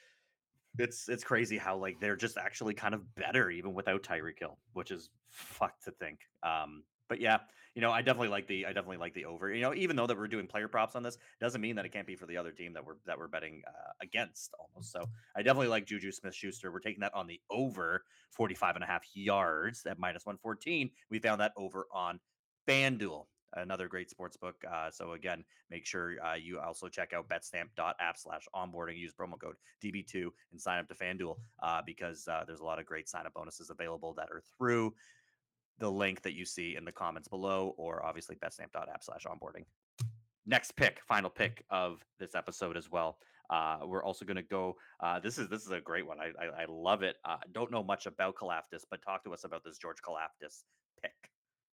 It's 0.78 1.08
it's 1.08 1.24
crazy 1.24 1.58
how 1.58 1.76
like 1.76 2.00
they're 2.00 2.16
just 2.16 2.36
actually 2.36 2.74
kind 2.74 2.94
of 2.94 3.14
better 3.14 3.50
even 3.50 3.72
without 3.72 4.02
Tyreek 4.02 4.38
Hill, 4.38 4.58
which 4.74 4.90
is 4.90 5.10
fuck 5.30 5.80
to 5.84 5.90
think. 5.92 6.20
Um 6.42 6.82
but 7.10 7.20
yeah, 7.20 7.38
you 7.74 7.82
know, 7.82 7.90
I 7.90 8.00
definitely 8.00 8.28
like 8.28 8.46
the 8.46 8.64
I 8.64 8.68
definitely 8.68 8.96
like 8.96 9.12
the 9.12 9.26
over. 9.26 9.52
You 9.52 9.60
know, 9.60 9.74
even 9.74 9.96
though 9.96 10.06
that 10.06 10.16
we're 10.16 10.28
doing 10.28 10.46
player 10.46 10.68
props 10.68 10.94
on 10.94 11.02
this, 11.02 11.18
doesn't 11.40 11.60
mean 11.60 11.76
that 11.76 11.84
it 11.84 11.92
can't 11.92 12.06
be 12.06 12.16
for 12.16 12.24
the 12.24 12.36
other 12.36 12.52
team 12.52 12.72
that 12.72 12.86
we're 12.86 12.94
that 13.04 13.18
we're 13.18 13.28
betting 13.28 13.62
uh, 13.66 13.92
against 14.00 14.54
almost. 14.58 14.92
So 14.92 15.04
I 15.36 15.42
definitely 15.42 15.68
like 15.68 15.86
Juju 15.86 16.12
Smith 16.12 16.34
Schuster. 16.34 16.72
We're 16.72 16.78
taking 16.78 17.00
that 17.00 17.12
on 17.14 17.26
the 17.26 17.40
over 17.50 18.04
45 18.30 18.76
and 18.76 18.84
a 18.84 18.86
half 18.86 19.02
yards 19.12 19.84
at 19.86 19.98
minus 19.98 20.24
114. 20.24 20.90
We 21.10 21.18
found 21.18 21.40
that 21.40 21.52
over 21.56 21.86
on 21.92 22.20
FanDuel. 22.66 23.26
Another 23.54 23.88
great 23.88 24.08
sports 24.08 24.36
book. 24.36 24.54
Uh, 24.72 24.92
so 24.92 25.12
again, 25.12 25.44
make 25.70 25.84
sure 25.84 26.14
uh, 26.24 26.34
you 26.34 26.60
also 26.60 26.86
check 26.86 27.12
out 27.12 27.28
betstamp.app 27.28 28.16
slash 28.16 28.46
onboarding. 28.54 28.96
Use 28.96 29.12
promo 29.12 29.40
code 29.40 29.56
DB2 29.82 30.28
and 30.52 30.60
sign 30.60 30.78
up 30.78 30.86
to 30.86 30.94
FanDuel 30.94 31.36
uh, 31.60 31.82
because 31.84 32.28
uh, 32.28 32.44
there's 32.46 32.60
a 32.60 32.64
lot 32.64 32.78
of 32.78 32.86
great 32.86 33.08
sign 33.08 33.26
up 33.26 33.34
bonuses 33.34 33.70
available 33.70 34.14
that 34.14 34.28
are 34.30 34.42
through 34.56 34.94
the 35.80 35.90
link 35.90 36.22
that 36.22 36.34
you 36.34 36.44
see 36.44 36.76
in 36.76 36.84
the 36.84 36.92
comments 36.92 37.26
below, 37.28 37.74
or 37.76 38.04
obviously 38.04 38.36
betstamp.app 38.36 39.02
slash 39.02 39.24
onboarding. 39.24 39.64
Next 40.46 40.76
pick, 40.76 41.00
final 41.06 41.30
pick 41.30 41.64
of 41.70 42.04
this 42.18 42.34
episode 42.34 42.76
as 42.76 42.90
well. 42.90 43.18
Uh, 43.50 43.80
we're 43.84 44.04
also 44.04 44.24
going 44.24 44.36
to 44.36 44.42
go. 44.42 44.76
Uh, 45.00 45.18
this 45.18 45.36
is 45.38 45.48
this 45.48 45.64
is 45.64 45.70
a 45.72 45.80
great 45.80 46.06
one. 46.06 46.18
I 46.20 46.30
I, 46.40 46.62
I 46.62 46.64
love 46.68 47.02
it. 47.02 47.16
Uh, 47.24 47.38
don't 47.52 47.70
know 47.70 47.82
much 47.82 48.06
about 48.06 48.36
Karlaftis, 48.36 48.84
but 48.88 49.02
talk 49.02 49.24
to 49.24 49.34
us 49.34 49.44
about 49.44 49.64
this 49.64 49.76
George 49.78 49.98
Karlaftis 50.06 50.62
pick. 51.02 51.12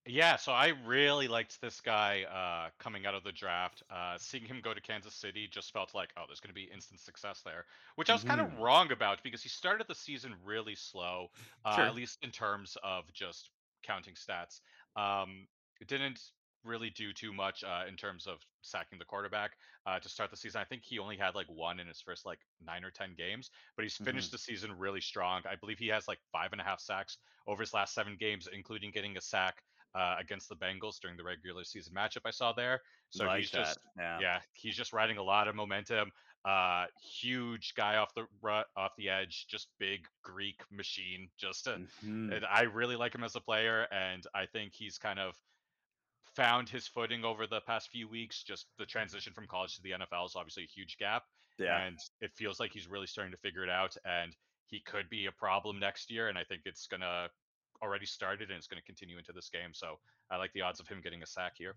Yeah, 0.10 0.38
so 0.38 0.54
I 0.54 0.67
really 0.86 1.28
liked 1.28 1.60
this 1.60 1.82
guy 1.82 2.24
uh, 2.24 2.70
coming 2.82 3.06
out 3.06 3.13
of 3.13 3.26
the 3.26 3.32
draft. 3.34 3.84
Uh, 3.89 4.17
seeing 4.17 4.46
him 4.46 4.62
go 4.63 4.74
to 4.74 4.80
Kansas 4.80 5.13
City 5.13 5.50
just 5.52 5.74
felt 5.74 5.93
like, 5.93 6.12
oh, 6.17 6.24
there's 6.28 6.39
going 6.39 6.48
to 6.50 6.54
be 6.56 6.63
instant 6.74 7.02
success 7.02 7.41
there, 7.43 7.65
which 7.98 8.10
I 8.10 8.13
was 8.13 8.24
kind 8.24 8.39
of 8.39 8.48
Mhm. 8.48 8.60
wrong 8.62 8.91
about 8.93 9.22
because 9.22 9.43
he 9.43 9.50
started 9.50 9.86
the 9.89 9.96
season 9.96 10.34
really 10.46 10.76
slow, 10.76 11.28
uh, 11.65 11.76
Sure. 11.76 11.86
at 11.86 11.93
least 11.93 12.20
in 12.24 12.32
terms 12.32 12.78
of 12.84 13.12
just 13.12 13.50
counting 13.84 14.16
stats. 14.16 14.62
Um, 14.96 15.48
it 15.80 15.88
didn't 15.88 16.20
really 16.63 16.90
do 16.90 17.13
too 17.13 17.34
much 17.34 17.63
uh, 17.63 17.88
in 17.88 17.96
terms 17.96 18.28
of 18.28 18.38
sacking 18.62 19.00
the 19.00 19.06
quarterback 19.06 19.52
uh, 19.86 20.00
to 20.00 20.10
start 20.10 20.30
the 20.32 20.38
season. 20.38 20.62
I 20.62 20.66
think 20.66 20.84
he 20.84 21.00
only 21.00 21.18
had 21.18 21.36
like 21.36 21.48
one 21.48 21.80
in 21.80 21.88
his 21.88 22.02
first 22.02 22.26
like 22.26 22.40
nine 22.66 22.84
or 22.84 22.92
ten 22.92 23.16
games, 23.18 23.50
but 23.76 23.84
he's 23.84 23.96
finished 23.96 24.32
the 24.32 24.38
season 24.38 24.72
really 24.78 25.02
strong. 25.02 25.42
I 25.50 25.56
believe 25.56 25.80
he 25.80 25.88
has 25.88 26.08
like 26.08 26.20
five 26.32 26.52
and 26.52 26.62
a 26.62 26.63
half 26.63 26.80
sacks 26.80 27.18
over 27.48 27.62
his 27.62 27.74
last 27.74 27.94
seven 27.94 28.18
games, 28.20 28.48
including 28.52 28.92
getting 28.92 29.18
a 29.18 29.22
sack 29.22 29.63
uh, 29.96 30.16
against 30.20 30.50
the 30.50 30.56
Bengals 30.56 31.00
during 31.00 31.18
the 31.18 31.24
regular 31.24 31.63
season 31.63 31.94
matchup 31.96 32.22
I 32.26 32.32
saw 32.32 32.54
there. 32.54 32.82
So 33.10 33.26
like 33.26 33.40
he's 33.40 33.52
that. 33.52 33.58
just 33.58 33.80
yeah. 33.98 34.20
yeah, 34.22 34.40
he's 34.54 34.76
just 34.76 34.94
riding 34.94 35.18
a 35.18 35.24
lot 35.24 35.48
of 35.48 35.56
momentum. 35.56 36.12
Uh, 36.45 36.86
huge 37.02 37.73
guy 37.76 37.97
off 37.97 38.13
the 38.15 38.26
ru- 38.41 38.63
off 38.76 38.95
the 38.97 39.10
edge, 39.10 39.47
just 39.47 39.67
big 39.80 40.08
Greek 40.23 40.62
machine. 40.71 41.30
Just 41.38 41.67
uh, 41.67 41.78
Mhm. 42.04 42.34
and 42.36 42.45
I 42.45 42.62
really 42.62 42.95
like 42.95 43.13
him 43.13 43.23
as 43.23 43.36
a 43.36 43.41
player, 43.41 43.84
and 43.91 44.26
I 44.34 44.45
think 44.45 44.73
he's 44.73 44.97
kind 44.97 45.19
of 45.19 45.36
found 46.36 46.69
his 46.69 46.88
footing 46.88 47.26
over 47.26 47.47
the 47.47 47.62
past 47.62 47.89
few 47.89 48.08
weeks. 48.08 48.43
Just 48.43 48.67
the 48.78 48.86
transition 48.86 49.34
from 49.34 49.47
college 49.47 49.76
to 49.76 49.82
the 49.82 49.91
NFL 49.91 50.26
is 50.28 50.36
obviously 50.36 50.63
a 50.63 50.67
huge 50.67 50.97
gap, 50.97 51.23
Yeah. 51.58 51.80
and 51.86 52.00
it 52.21 52.32
feels 52.36 52.60
like 52.60 52.71
he's 52.71 52.88
really 52.88 53.08
starting 53.08 53.32
to 53.32 53.38
figure 53.39 53.63
it 53.63 53.69
out. 53.69 53.97
And 54.06 54.36
he 54.67 54.80
could 54.82 55.10
be 55.10 55.26
a 55.26 55.32
problem 55.32 55.80
next 55.80 56.12
year, 56.12 56.30
and 56.30 56.38
I 56.38 56.43
think 56.43 56.65
it's 56.65 56.88
gonna 56.88 57.30
already 57.82 58.06
started 58.06 58.50
and 58.50 58.58
it's 58.58 58.67
gonna 58.67 58.82
continue 58.82 59.17
into 59.17 59.32
this 59.34 59.50
game. 59.50 59.73
So 59.73 60.00
I 60.30 60.38
like 60.38 60.52
the 60.54 60.62
odds 60.62 60.80
of 60.80 60.88
him 60.88 61.02
getting 61.02 61.23
a 61.23 61.28
sack 61.28 61.56
here. 61.58 61.76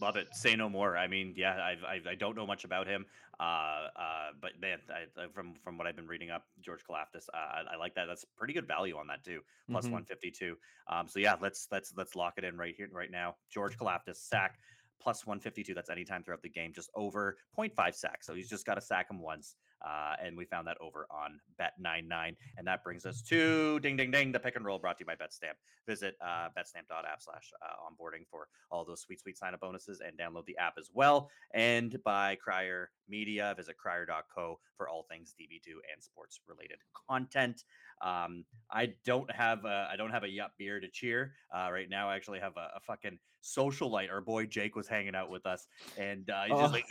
Love 0.00 0.16
it. 0.16 0.28
Say 0.34 0.56
no 0.56 0.68
more. 0.68 0.96
I 0.96 1.06
mean, 1.06 1.32
yeah, 1.36 1.58
I've, 1.64 1.82
I've 1.82 2.06
I 2.06 2.14
don't 2.14 2.36
know 2.36 2.46
much 2.46 2.64
about 2.64 2.86
him, 2.86 3.06
uh, 3.40 3.88
uh, 3.96 4.28
but 4.40 4.60
man, 4.60 4.78
I, 4.90 5.26
from 5.28 5.54
from 5.54 5.78
what 5.78 5.86
I've 5.86 5.96
been 5.96 6.06
reading 6.06 6.30
up, 6.30 6.44
George 6.60 6.80
Karlaftis, 6.84 7.28
uh, 7.32 7.36
I, 7.36 7.62
I 7.72 7.76
like 7.76 7.94
that. 7.94 8.04
That's 8.06 8.24
pretty 8.36 8.52
good 8.52 8.66
value 8.68 8.96
on 8.98 9.06
that 9.06 9.24
too, 9.24 9.40
plus 9.70 9.86
Mhm. 9.86 9.92
152. 9.92 10.58
Um, 10.88 11.08
so 11.08 11.18
yeah, 11.18 11.36
let's 11.40 11.68
let's 11.70 11.94
let's 11.96 12.14
lock 12.14 12.34
it 12.36 12.44
in 12.44 12.58
right 12.58 12.74
here, 12.76 12.88
right 12.92 13.10
now. 13.10 13.36
George 13.48 13.78
Karlaftis 13.78 14.16
sack 14.16 14.58
plus 15.00 15.26
152. 15.26 15.72
That's 15.72 15.88
anytime 15.90 16.22
throughout 16.22 16.42
the 16.42 16.50
game, 16.50 16.72
just 16.74 16.90
over 16.94 17.38
0.5 17.58 17.94
sacks. 17.94 18.26
So 18.26 18.34
he's 18.34 18.50
just 18.50 18.66
got 18.66 18.74
to 18.74 18.80
sack 18.82 19.10
him 19.10 19.20
once. 19.20 19.56
Uh, 19.84 20.14
and 20.24 20.36
we 20.36 20.44
found 20.44 20.66
that 20.66 20.76
over 20.80 21.06
on 21.10 21.38
Bet99. 21.60 22.34
And 22.56 22.66
that 22.66 22.82
brings 22.82 23.04
us 23.06 23.22
to 23.22 23.78
ding, 23.80 23.96
ding, 23.96 24.10
ding, 24.10 24.32
the 24.32 24.40
pick 24.40 24.56
and 24.56 24.64
roll 24.64 24.78
brought 24.78 24.98
to 24.98 25.02
you 25.02 25.06
by 25.06 25.14
BetStamp. 25.14 25.54
Visit 25.86 26.16
uh, 26.20 26.48
betstamp.app 26.56 27.20
slash 27.22 27.52
uh, 27.62 27.74
onboarding 27.86 28.26
for 28.30 28.48
all 28.70 28.84
those 28.84 29.00
sweet, 29.00 29.20
sweet 29.20 29.36
sign 29.36 29.54
up 29.54 29.60
bonuses 29.60 30.00
and 30.04 30.18
download 30.18 30.44
the 30.46 30.56
app 30.58 30.74
as 30.78 30.90
well. 30.92 31.30
And 31.54 31.96
by 32.04 32.36
Crier 32.36 32.90
Media, 33.08 33.54
visit 33.56 33.76
crier.co 33.76 34.58
for 34.76 34.88
all 34.88 35.04
things 35.10 35.34
DB2 35.40 35.72
and 35.92 36.02
sports 36.02 36.40
related 36.48 36.78
content. 37.08 37.64
Um, 38.02 38.44
I 38.70 38.94
don't 39.04 39.30
have 39.30 39.64
a, 39.64 39.88
I 39.90 39.96
don't 39.96 40.10
have 40.10 40.24
a 40.24 40.28
yup 40.28 40.52
beer 40.58 40.80
to 40.80 40.88
cheer 40.88 41.32
uh, 41.54 41.70
right 41.70 41.88
now. 41.88 42.08
I 42.10 42.16
actually 42.16 42.40
have 42.40 42.56
a, 42.56 42.72
a 42.76 42.80
fucking 42.80 43.18
Social 43.42 43.88
Lite. 43.90 44.10
Our 44.10 44.20
boy 44.20 44.46
Jake 44.46 44.74
was 44.74 44.88
hanging 44.88 45.14
out 45.14 45.30
with 45.30 45.46
us, 45.46 45.68
and 45.96 46.28
uh, 46.28 46.42
he's 46.44 46.52
Oh. 46.56 46.60
just 46.62 46.72
like 46.72 46.84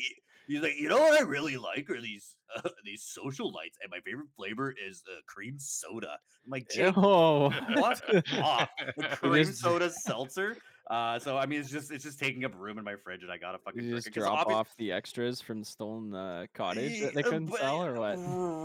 he's 0.47 0.61
like, 0.61 0.77
you 0.77 0.89
know 0.89 0.99
what 0.99 1.19
I 1.19 1.23
really 1.23 1.57
like 1.57 1.89
are 1.89 2.01
these 2.01 2.35
uh, 2.55 2.69
these 2.83 3.03
Social 3.03 3.51
Lites, 3.51 3.77
and 3.81 3.89
my 3.91 3.99
favorite 3.99 4.27
flavor 4.35 4.73
is 4.87 5.03
uh, 5.11 5.19
cream 5.27 5.55
soda. 5.57 6.17
I'm 6.45 6.51
like, 6.51 6.69
Jake, 6.69 6.97
Oh, 6.97 7.49
what 7.75 8.01
off? 8.39 8.69
The 8.97 9.03
cream 9.15 9.45
soda 9.45 9.89
seltzer. 9.89 10.57
Uh, 10.87 11.17
so 11.17 11.35
I 11.35 11.47
mean, 11.47 11.59
it's 11.61 11.71
just 11.71 11.91
it's 11.91 12.03
just 12.03 12.19
taking 12.19 12.45
up 12.45 12.53
room 12.55 12.77
in 12.77 12.83
my 12.83 12.95
fridge, 12.95 13.23
and 13.23 13.31
I 13.31 13.37
gotta 13.37 13.57
fucking 13.57 13.83
you 13.83 13.95
just 13.95 14.11
drop 14.11 14.47
obvi- 14.47 14.53
off 14.53 14.75
the 14.77 14.91
extras 14.91 15.41
from 15.41 15.59
the 15.59 15.65
stolen 15.65 16.13
uh, 16.13 16.45
cottage 16.53 17.01
that 17.01 17.15
they 17.15 17.21
uh, 17.23 17.23
couldn't 17.23 17.47
but- 17.47 17.59
sell, 17.59 17.83
or 17.83 17.95
what? 17.95 18.17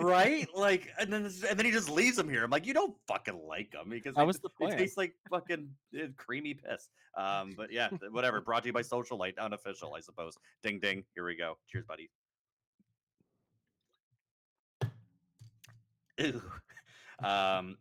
Right? 0.05 0.47
Like, 0.55 0.89
and 0.99 1.11
then 1.11 1.25
and 1.25 1.59
then 1.59 1.65
he 1.65 1.73
just 1.73 1.89
leaves 1.89 2.17
them 2.19 2.29
here. 2.29 2.45
I'm 2.45 2.51
like, 2.51 2.67
you 2.67 2.75
don't 2.75 2.95
fucking 3.09 3.41
like 3.49 3.71
them 3.73 3.89
because 3.89 4.17
That 4.17 4.27
was 4.27 4.39
the 4.39 4.51
they 4.61 4.67
plan. 4.67 4.79
taste 4.79 4.99
like 4.99 5.15
fucking 5.31 5.71
uh, 5.99 6.07
creamy 6.19 6.53
piss. 6.55 6.91
Um, 7.17 7.55
but 7.57 7.73
yeah, 7.73 7.89
whatever. 8.11 8.41
Brought 8.51 8.65
to 8.65 8.69
you 8.69 8.73
by 8.75 8.83
Social 8.83 9.17
Lite, 9.17 9.39
unofficial, 9.39 9.95
I 9.95 10.01
suppose. 10.01 10.37
Ding 10.63 10.79
ding. 10.79 11.05
Here 11.15 11.25
we 11.25 11.37
go. 11.37 11.57
Cheers, 11.69 11.85
buddy. 11.87 12.11
Ew. 16.19 16.43
Um, 17.23 17.77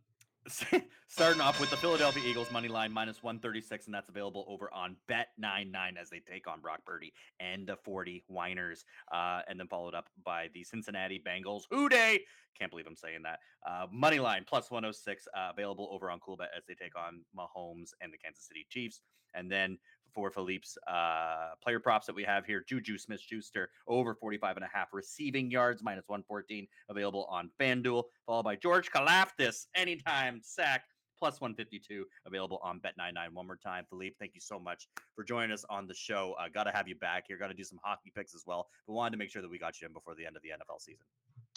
starting 1.08 1.42
off 1.42 1.60
with 1.60 1.70
the 1.70 1.78
Philadelphia 1.78 2.24
Eagles 2.26 2.52
money 2.52 2.68
line 2.68 2.92
minus 2.92 3.22
136, 3.22 3.86
and 3.86 3.94
that's 3.94 4.10
available 4.10 4.46
over 4.48 4.74
on 4.74 4.96
Bet99 5.10 5.98
as 6.00 6.10
they 6.10 6.20
take 6.20 6.48
on 6.48 6.60
Brock 6.60 6.82
Purdy 6.86 7.14
and 7.40 7.68
the 7.68 7.78
49ers. 7.88 8.84
Uh, 9.12 9.42
and 9.48 9.60
then 9.60 9.68
followed 9.68 9.94
up 9.94 10.10
by 10.24 10.50
the 10.54 10.64
Cincinnati 10.64 11.22
Bengals. 11.26 11.64
Who 11.70 11.90
Dey? 11.90 12.22
Can't 12.58 12.72
believe 12.72 12.88
I'm 12.88 12.96
saying 12.96 13.24
that. 13.24 13.40
Uh, 13.68 13.88
money 13.92 14.20
line 14.20 14.46
plus 14.48 14.72
106 14.72 15.28
uh, 15.36 15.50
available 15.52 15.90
over 15.92 16.10
on 16.10 16.20
Coolbet 16.20 16.48
as 16.56 16.64
they 16.68 16.74
take 16.74 16.98
on 16.98 17.22
Mahomes 17.38 17.92
and 18.02 18.12
the 18.12 18.18
Kansas 18.18 18.46
City 18.46 18.66
Chiefs. 18.70 19.02
And 19.34 19.52
then 19.52 19.78
for 20.14 20.32
Philippe's 20.32 20.78
uh, 20.88 21.52
player 21.64 21.80
props 21.80 22.06
that 22.08 22.16
we 22.16 22.24
have 22.24 22.46
here, 22.46 22.64
Juju 22.68 22.98
Smith 22.98 23.22
Schuster 23.22 23.70
over 23.88 24.14
45 24.14 24.58
and 24.58 24.66
a 24.66 24.70
half 24.72 24.90
receiving 24.94 25.52
yards, 25.52 25.84
minus 25.84 26.08
114, 26.08 26.68
available 26.90 27.26
on 27.30 27.50
FanDuel, 27.60 28.04
followed 28.26 28.44
by 28.44 28.56
George 28.56 28.92
Karlaftis, 28.92 29.68
anytime 29.76 30.40
sack, 30.44 30.84
plus 31.18 31.42
152, 31.42 32.06
available 32.26 32.60
on 32.64 32.80
Bet99. 32.80 33.34
One 33.34 33.46
more 33.46 33.58
time, 33.58 33.86
Philippe, 33.90 34.16
thank 34.20 34.34
you 34.34 34.42
so 34.42 34.58
much 34.60 34.88
for 35.16 35.24
joining 35.24 35.52
us 35.52 35.66
on 35.70 35.86
the 35.88 35.94
show. 35.94 36.36
Uh, 36.40 36.48
Got 36.54 36.64
to 36.64 36.72
have 36.72 36.88
you 36.88 36.96
back 36.96 37.26
here. 37.28 37.38
Got 37.38 37.48
to 37.48 37.54
do 37.54 37.64
some 37.64 37.80
hockey 37.84 38.12
picks 38.16 38.34
as 38.34 38.44
well, 38.46 38.68
but 38.88 38.94
wanted 38.94 39.12
to 39.12 39.18
make 39.18 39.30
sure 39.30 39.42
that 39.42 39.52
we 39.52 39.60
got 39.60 39.82
you 39.82 39.88
in 39.88 39.94
before 39.94 40.16
the 40.16 40.26
end 40.26 40.36
of 40.36 40.42
the 40.42 40.50
NFL 40.50 40.80
season. 40.82 41.06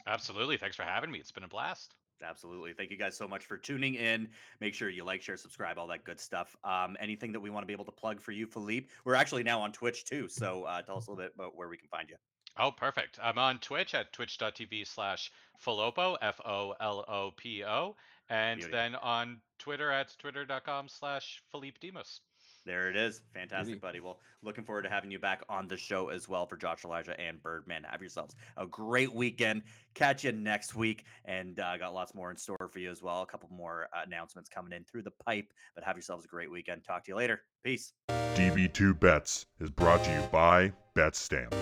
Absolutely. 0.07 0.57
Thanks 0.57 0.77
for 0.77 0.83
having 0.83 1.11
me. 1.11 1.19
It's 1.19 1.31
been 1.31 1.45
a 1.45 1.49
blast. 1.49 1.95
Absolutely. 2.23 2.73
Thank 2.73 2.91
you 2.91 2.97
guys 2.97 3.17
so 3.17 3.27
much 3.27 3.45
for 3.45 3.57
tuning 3.57 3.95
in. 3.95 4.29
Make 4.61 4.75
sure 4.75 4.89
you 4.89 5.05
like, 5.05 5.23
share, 5.23 5.37
subscribe, 5.37 5.79
all 5.79 5.87
that 5.89 6.05
good 6.05 6.21
stuff. 6.21 6.57
Um, 6.65 6.97
anything 7.01 7.33
that 7.33 7.41
we 7.41 7.51
want 7.51 7.63
to 7.63 7.67
be 7.67 7.73
able 7.73 7.85
to 7.87 7.93
plug 7.93 8.21
for 8.21 8.33
you, 8.33 8.47
Philippe? 8.47 8.89
We're 9.05 9.15
actually 9.15 9.43
now 9.43 9.61
on 9.61 9.73
Twitch 9.73 10.05
too. 10.05 10.29
So 10.29 10.65
uh, 10.65 10.83
tell 10.83 10.97
us 10.99 11.07
a 11.07 11.11
little 11.11 11.25
bit 11.25 11.33
about 11.35 11.57
where 11.57 11.69
we 11.69 11.77
can 11.77 11.89
find 11.89 12.09
you. 12.09 12.17
Oh, 12.59 12.71
perfect. 12.71 13.19
I'm 13.23 13.39
on 13.39 13.59
Twitch 13.59 13.95
at 13.95 14.13
twitch.tv 14.13 14.87
slash 14.87 15.33
Folopo, 15.65 16.17
F 16.21 16.39
O 16.45 16.75
L 16.81 17.05
O 17.09 17.31
P 17.37 17.65
O, 17.65 17.97
and 18.29 18.61
Beauty. 18.61 18.73
then 18.73 18.95
on 18.97 19.41
Twitter 19.59 19.91
at 19.91 20.15
twitter.com 20.19 20.89
slash 20.89 21.43
Philippe 21.51 21.79
Demus. 21.81 22.21
There 22.65 22.89
it 22.89 22.97
is. 22.97 23.21
Fantastic, 23.35 23.81
buddy. 23.81 24.01
Well, 24.01 24.21
looking 24.43 24.65
forward 24.65 24.83
to 24.83 24.89
having 24.89 25.11
you 25.11 25.19
back 25.19 25.43
on 25.49 25.67
the 25.67 25.77
show 25.77 26.09
as 26.09 26.29
well 26.29 26.47
for 26.47 26.57
Josh 26.57 26.85
Elijah 26.85 27.19
and 27.19 27.43
Birdman. 27.43 27.85
Have 27.85 28.01
yourselves 28.01 28.37
a 28.57 28.67
great 28.67 29.13
weekend. 29.13 29.63
Catch 29.95 30.25
you 30.25 30.33
next 30.33 30.75
week. 30.75 31.05
And 31.25 31.59
uh, 31.59 31.77
got 31.77 31.93
lots 31.93 32.15
more 32.15 32.31
in 32.31 32.37
store 32.37 32.71
for 32.73 32.79
you 32.79 32.91
as 32.91 33.03
well. 33.03 33.23
A 33.23 33.27
couple 33.27 33.49
more 33.51 33.89
uh, 33.93 34.03
announcements 34.07 34.49
coming 34.49 34.73
in 34.73 34.85
through 34.85 35.03
the 35.03 35.11
pipe. 35.11 35.53
But 35.75 35.85
have 35.85 35.97
yourselves 35.97 36.25
a 36.25 36.29
great 36.29 36.51
weekend. 36.51 36.85
Talk 36.85 37.05
to 37.05 37.11
you 37.11 37.17
later. 37.17 37.43
Peace. 37.65 37.93
DB2 38.09 38.99
Bets 38.99 39.47
is 39.61 39.71
brought 39.71 40.05
to 40.05 40.13
you 40.13 40.23
by 40.31 40.73
BetStamp. 40.95 41.53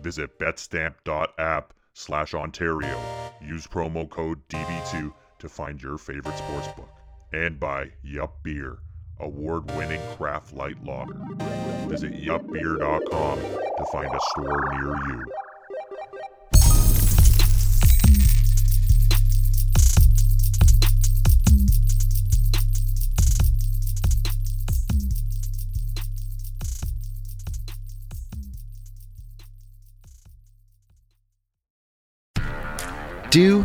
Visit 0.00 0.38
betstamp.app 0.38 1.74
slash 1.94 2.34
Ontario. 2.34 3.00
Use 3.40 3.66
promo 3.66 4.08
code 4.08 4.40
DB2 4.48 5.12
to 5.38 5.48
find 5.48 5.80
your 5.82 5.96
favorite 5.96 6.34
sportsbook. 6.34 6.88
And 7.32 7.60
by 7.60 7.90
Yup 8.02 8.42
Beer, 8.42 8.78
award-winning 9.20 10.00
craft 10.16 10.54
light 10.54 10.82
lager. 10.84 11.14
Visit 11.88 12.12
yupbeer.com 12.12 13.38
to 13.38 13.84
find 13.92 14.14
a 14.14 14.20
store 14.30 14.68
near 14.72 14.96
you. 15.08 15.24
Do, 33.30 33.64